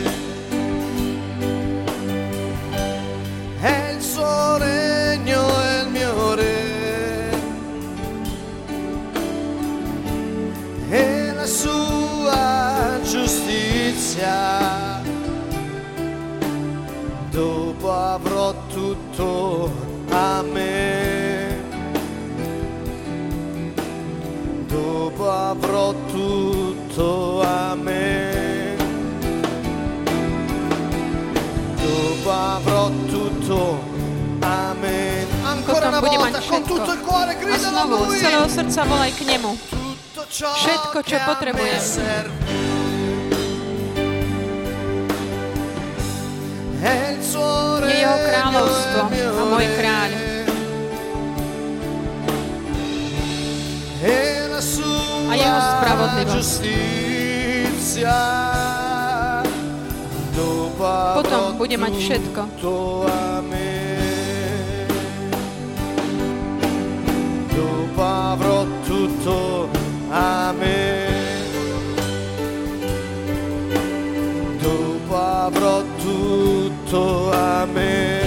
[36.19, 36.99] Ancora una bude volta, mať con všetko.
[37.47, 39.51] A znovu, z celého srdca volaj k nemu.
[40.29, 41.79] Všetko, čo potrebujem.
[47.89, 50.11] Je jeho kráľovstvo a môj kráľ.
[55.29, 56.63] A jeho spravodlivosť.
[61.19, 62.41] Potom bude mať všetko.
[69.19, 69.69] Tutto
[70.09, 71.07] a me.
[74.61, 78.21] Dopo avrò tutto a me.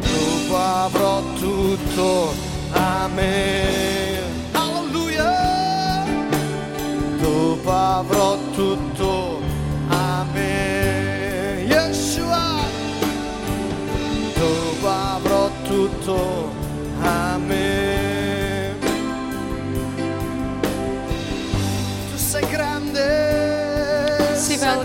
[0.00, 2.34] Dopo avrò tutto
[2.72, 4.18] a me.
[4.52, 6.04] Alleluia.
[7.20, 8.83] Dopo avrò tutto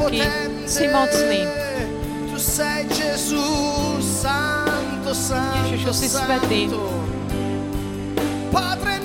[0.09, 0.21] veľký,
[0.65, 1.41] si mocný.
[5.69, 6.07] Ježišu, si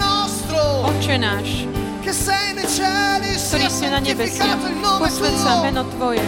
[0.00, 1.68] nostro, Otče náš,
[2.00, 4.60] ktorý si na nebesiach,
[5.00, 6.24] posved sa meno Tvoje.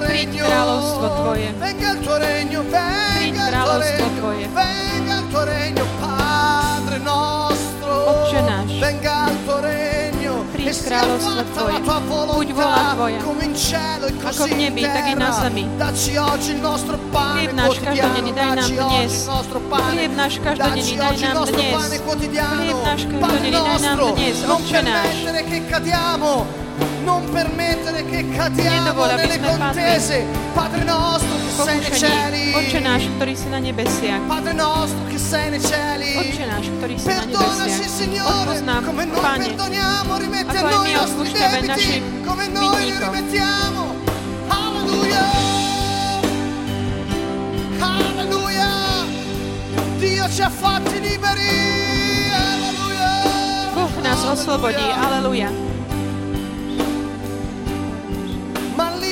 [0.00, 1.48] Príď kráľovstvo Tvoje.
[2.00, 2.60] Tuo kráľovstvo regno.
[11.10, 11.78] Kráľovstvo Tvoje.
[12.30, 13.20] Buď volontà Tvoja.
[14.22, 15.64] Ako v nebi, tak i na zemi.
[17.10, 19.12] Chlieb náš každodenný daj nám dnes.
[19.90, 21.72] Chlieb náš každodenný daj nám dnes.
[22.52, 24.36] Chlieb náš každodenný daj nám dnes.
[24.46, 25.14] Otče náš.
[27.04, 32.44] Non permettere che cadiamo nelle contese, Padre nostro che sei nei cieli.
[32.54, 34.22] Otče náš, ktorý si na nebesiach.
[34.26, 37.92] Padre nostro che sei nei cieli, Otče náš, ktorý si na Perdonaci, nebesiach.
[38.00, 38.54] Signore,
[38.84, 43.82] come noi Pane, perdoniamo, rimetti a noi i nostri debiti, come noi li rimettiamo.
[44.48, 45.24] Alleluia!
[47.78, 48.70] Alleluia!
[49.98, 52.32] Dio ci ha fatti liberi!
[52.32, 53.12] Alleluia!
[53.74, 54.88] Boh nás oslobodí.
[54.96, 55.69] Aleluja.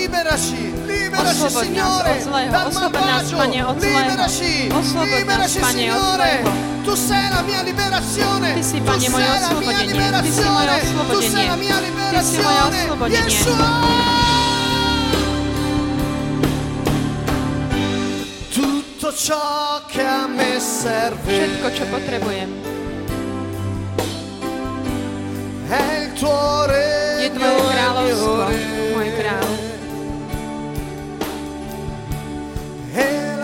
[0.09, 3.98] Liberaci, liberaci Oslobod nás Signore od zlého, dal malvagio, Pane, od zlého.
[4.09, 6.50] liberaci, nás, liberaci od Signore, zlého.
[6.84, 9.92] tu sei la mia liberazione, Ty si, tu Pane, moje sei la mia oslobodenie.
[10.24, 10.72] Ty si moje liberazione,
[11.12, 11.48] tu sei oslobodenie.
[11.48, 13.20] la mia Ty si moje liberazione, oslobodenie.
[13.28, 13.68] Yeshua!
[18.48, 19.44] Tutto ciò
[19.92, 22.50] che a me serve Všetko, čo potrebujem,
[25.68, 28.78] è il tuo regno, je Tvoje kráľovstvo,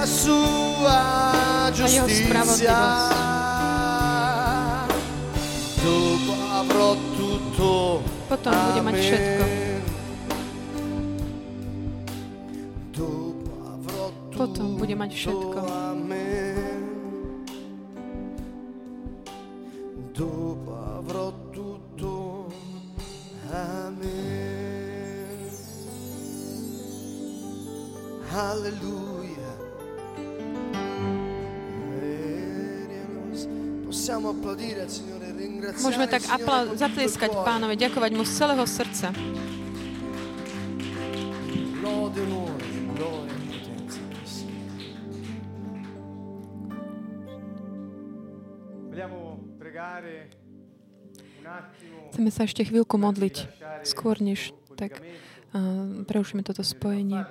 [0.04, 1.00] la sua
[1.72, 3.08] jeho giustizia.
[5.80, 8.02] Dopo avrò tutto.
[8.28, 9.44] Potom bude mať všetko.
[14.34, 15.58] Potom bude mať všetko.
[20.12, 22.12] Dopo avrò tutto.
[23.48, 24.12] Amen.
[28.34, 29.13] Alleluia.
[35.80, 39.08] Môžeme tak apla- zatlieskať pánovi, ďakovať mu z celého srdca.
[50.04, 50.28] E
[52.12, 53.36] Chceme sa ešte chvíľku modliť,
[53.88, 57.24] skôr než tak uh, prerušíme toto spojenie.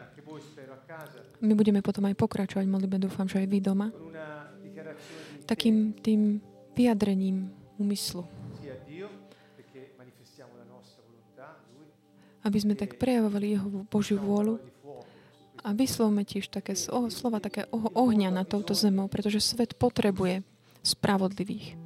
[1.37, 3.93] My budeme potom aj pokračovať v modlitbe, dúfam, že aj vy doma,
[5.45, 6.41] takým tým
[6.73, 8.25] vyjadrením úmyslu,
[12.43, 14.59] aby sme tak prejavovali jeho Božiu vôľu
[15.63, 20.43] a vyslovme tiež také slova také ohňa na touto zemou, pretože svet potrebuje
[20.83, 21.79] spravodlivých.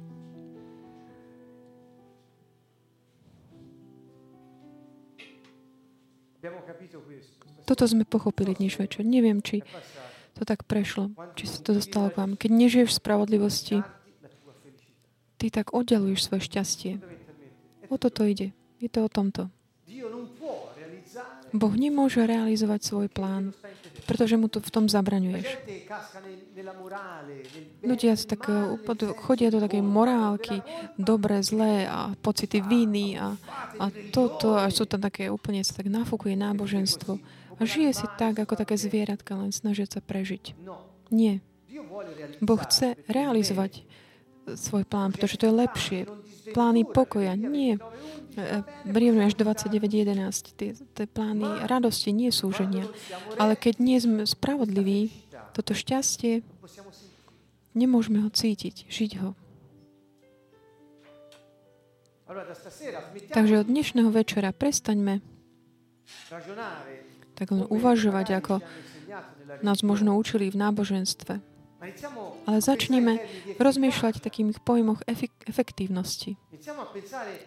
[7.68, 9.04] Toto sme pochopili dneš večer.
[9.04, 9.60] Neviem, či
[10.34, 12.32] to tak prešlo, či sa to dostalo k vám.
[12.34, 13.76] Keď nežiješ v spravodlivosti.
[15.38, 16.92] Ty tak oddeluješ svoje šťastie.
[17.88, 18.52] O toto ide.
[18.82, 19.48] Je to o tomto.
[21.48, 23.56] Boh nemôže realizovať svoj plán,
[24.04, 25.48] pretože mu to v tom zabraňuješ.
[27.80, 30.60] Ľudia tak eh, chodia do takej morálky,
[31.00, 33.32] dobre, zlé a pocity viny a,
[33.80, 37.16] a toto a sú tam také úplne sa tak nafúkuje náboženstvo.
[37.58, 40.54] A žije si tak, ako také zvieratka, len snažiať sa prežiť.
[41.10, 41.40] Nie.
[42.44, 43.87] Boh chce realizovať.
[44.56, 46.00] Svoj plán, pretože to je lepšie.
[46.56, 47.76] Plány pokoja, nie.
[47.76, 50.56] E, Rímne až 29.11.
[50.56, 52.88] Tie, tie plány radosti nie sú ženia.
[53.36, 55.12] Ale keď nie sme spravodliví,
[55.52, 56.40] toto šťastie,
[57.76, 59.36] nemôžeme ho cítiť, žiť ho.
[63.32, 65.24] Takže od dnešného večera prestaňme
[67.38, 68.54] tak len uvažovať, ako
[69.62, 71.40] nás možno učili v náboženstve.
[71.78, 73.22] Ale začneme
[73.62, 75.00] rozmýšľať v takých pojmoch
[75.46, 76.34] efektívnosti.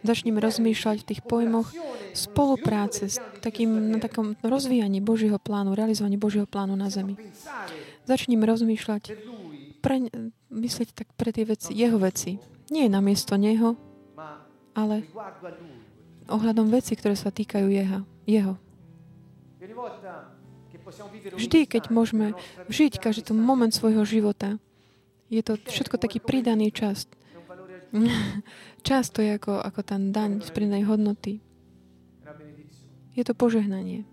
[0.08, 1.68] Začneme rozmýšľať v tých pojmoch
[2.16, 7.20] spolupráce s takým, na takom rozvíjaní Božieho plánu, realizovaní Božieho plánu na zemi.
[8.08, 9.12] Začneme rozmýšľať,
[9.84, 10.08] pre,
[10.48, 12.40] myslieť tak pre tie veci, jeho veci.
[12.72, 13.76] Nie namiesto neho,
[14.16, 15.04] ma ale
[16.32, 18.08] ohľadom veci, ktoré sa týkajú jeho.
[18.24, 18.56] jeho.
[21.36, 22.38] Vždy, keď môžeme
[22.68, 24.60] žiť každý ten moment svojho života,
[25.32, 27.08] je to všetko taký pridaný čas.
[28.88, 31.44] Čas to je ako, ako ten daň z pridanej hodnoty.
[33.12, 34.08] Je to požehnanie,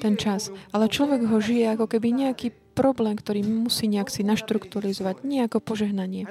[0.00, 0.48] ten čas.
[0.72, 5.20] Ale človek ho žije ako keby nejaký problém, ktorý musí nejak si naštrukturalizovať.
[5.28, 6.24] Nie ako požehnanie.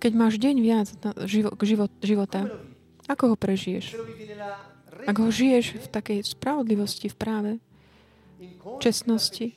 [0.00, 2.48] Keď máš deň viac na živo, život, života,
[3.04, 3.96] ako ho prežiješ?
[5.04, 7.50] Ak ho žiješ v takej spravodlivosti, v práve,
[8.80, 9.52] čestnosti,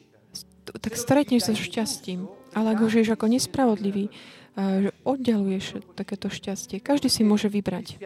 [0.68, 2.28] tak stretneš sa šťastím.
[2.52, 4.12] Ale ak ho žiješ ako nespravodlivý,
[4.58, 6.82] a že oddialuješ takéto šťastie.
[6.82, 8.02] Každý si môže vybrať.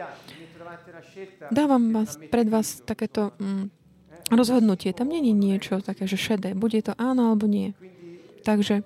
[1.48, 3.72] Dávam vás, pred vás takéto mm,
[4.28, 4.92] rozhodnutie.
[4.92, 6.52] Tam není niečo také, že šedé.
[6.52, 7.72] Bude to áno alebo nie.
[8.44, 8.84] Takže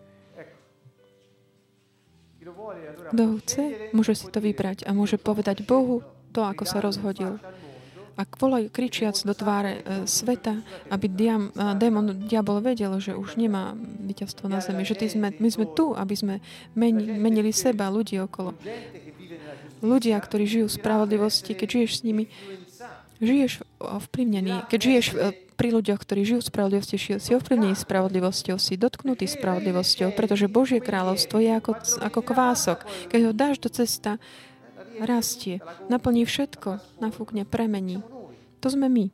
[3.07, 3.65] kto chce,
[3.95, 7.39] môže si to vybrať a môže povedať Bohu to, ako sa rozhodil.
[8.17, 13.37] Ak volajú kričiac do tváre e, sveta, aby diam, e, démon, diabol vedel, že už
[13.37, 16.35] nemá víťazstvo na zemi, že sme, my sme tu, aby sme
[16.73, 18.57] meni, menili seba, ľudí okolo.
[19.85, 22.25] Ľudia, ktorí žijú v spravodlivosti, keď žiješ s nimi,
[23.21, 24.65] žiješ ovplyvnený.
[24.73, 25.15] Keď žiješ e,
[25.57, 31.41] pri ľuďoch, ktorí žijú v spravodlivosti, si ovplyvnený spravodlivosťou, si dotknutý spravodlivosťou, pretože Božie kráľovstvo
[31.41, 32.79] je ako, ako kvások.
[33.09, 34.21] Keď ho dáš do cesta,
[35.03, 35.61] rastie,
[35.91, 38.01] naplní všetko, nafúkne, premení.
[38.61, 39.13] To sme my.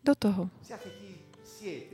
[0.00, 0.42] Do toho.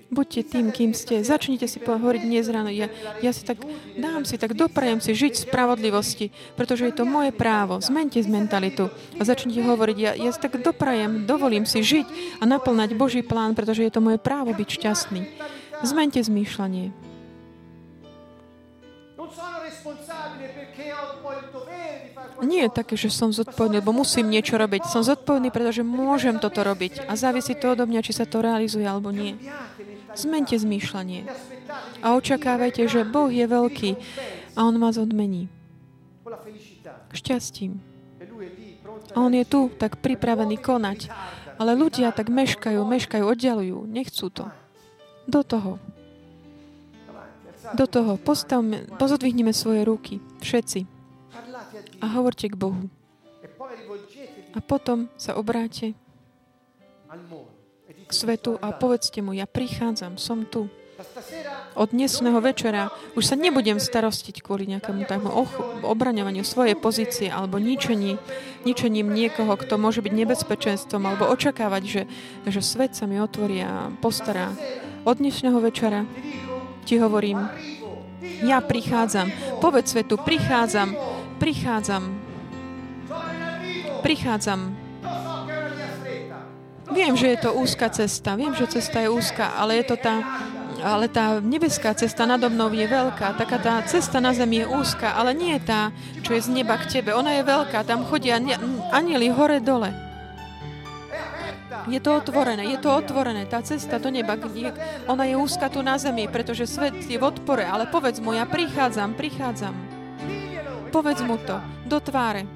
[0.07, 1.27] Buďte tým, kým ste.
[1.27, 2.71] Začnite si hovoriť dnes ráno.
[2.71, 2.87] Ja,
[3.19, 3.59] ja si tak,
[3.99, 7.83] dám si tak, doprajem si žiť v spravodlivosti, pretože je to moje právo.
[7.83, 8.87] Zmente z mentalitu
[9.19, 13.59] a začnite hovoriť, ja, ja si tak doprajem, dovolím si žiť a naplnať Boží plán,
[13.59, 15.27] pretože je to moje právo byť šťastný.
[15.83, 16.95] Zmente zmýšľanie.
[22.45, 24.85] Nie je také, že som zodpovedný, lebo musím niečo robiť.
[24.89, 27.09] Som zodpovedný, pretože môžem toto robiť.
[27.09, 29.41] A závisí to odo mňa, či sa to realizuje alebo nie.
[30.13, 31.29] Zmente zmýšľanie.
[32.05, 33.91] A očakávajte, že Boh je veľký
[34.57, 35.49] a On vás odmení.
[37.13, 37.81] Šťastím.
[39.17, 41.09] A On je tu, tak pripravený konať.
[41.57, 43.89] Ale ľudia tak meškajú, meškajú, oddialujú.
[43.89, 44.45] Nechcú to.
[45.25, 45.81] Do toho.
[47.73, 48.21] Do toho.
[48.21, 50.21] Postavme, pozodvihneme svoje ruky.
[50.45, 50.96] Všetci.
[52.01, 52.89] A hovorte k Bohu.
[54.57, 55.93] A potom sa obráte
[58.07, 60.71] k svetu a povedzte mu, ja prichádzam, som tu.
[61.77, 67.61] Od dnesného večera už sa nebudem starostiť kvôli nejakému takému och- obraňovaniu svojej pozície alebo
[67.61, 68.17] ničení,
[68.65, 72.03] ničením niekoho, kto môže byť nebezpečenstvom alebo očakávať, že,
[72.49, 74.57] že svet sa mi otvorí a postará.
[75.05, 76.09] Od dnešného večera
[76.89, 77.45] ti hovorím,
[78.41, 79.61] ja prichádzam.
[79.61, 80.97] Povedz svetu, prichádzam,
[81.39, 82.05] prichádzam,
[84.03, 84.61] prichádzam.
[86.87, 90.23] Viem, že je to úzka cesta, viem, že cesta je úzka, ale je to tá,
[90.81, 93.35] ale tá nebeská cesta nado mnou je veľká.
[93.35, 95.91] Taká tá cesta na zemi je úzka, ale nie je tá,
[96.23, 97.11] čo je z neba k tebe.
[97.11, 98.39] Ona je veľká, tam chodia
[98.95, 99.91] anieli hore-dole.
[101.91, 103.51] Je to otvorené, je to otvorené.
[103.51, 104.39] Tá cesta do neba,
[105.11, 108.47] ona je úzka tu na zemi, pretože svet je v odpore, ale povedz mu, ja
[108.47, 109.96] prichádzam, prichádzam.
[110.97, 112.49] Povedz mu to, do tváre.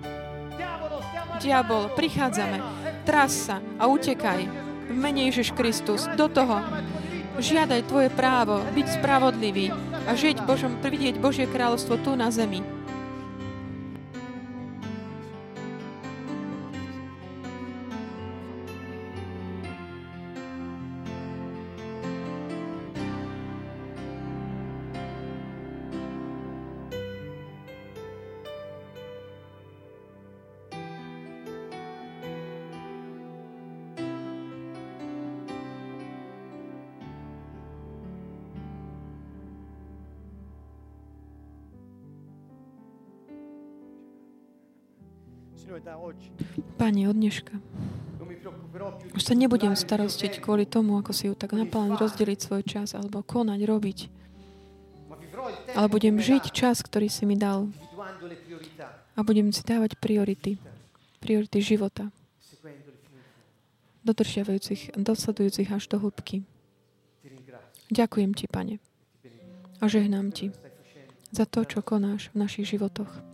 [1.45, 2.57] Diabol, prichádzame,
[3.05, 4.49] tras sa a utekaj.
[4.89, 6.57] V mene Ježiš Kristus, do toho.
[7.37, 9.77] Žiadaj tvoje právo byť spravodlivý
[10.09, 12.65] a žiť Božom, vidieť Božie kráľovstvo tu na zemi.
[46.77, 47.57] Pane, od dneška.
[49.17, 53.25] Už sa nebudem starostiť kvôli tomu, ako si ju tak naplniť, rozdeliť svoj čas, alebo
[53.25, 53.99] konať, robiť.
[55.73, 57.73] Ale budem žiť čas, ktorý si mi dal.
[59.17, 60.61] A budem si dávať priority.
[61.21, 62.09] Priority života,
[64.09, 66.49] dodržiavajúcich, dosledujúcich až do hĺbky.
[67.93, 68.81] Ďakujem Ti, Pane,
[69.81, 70.49] a žehnám Ti
[71.29, 73.30] za to, čo konáš v našich životoch.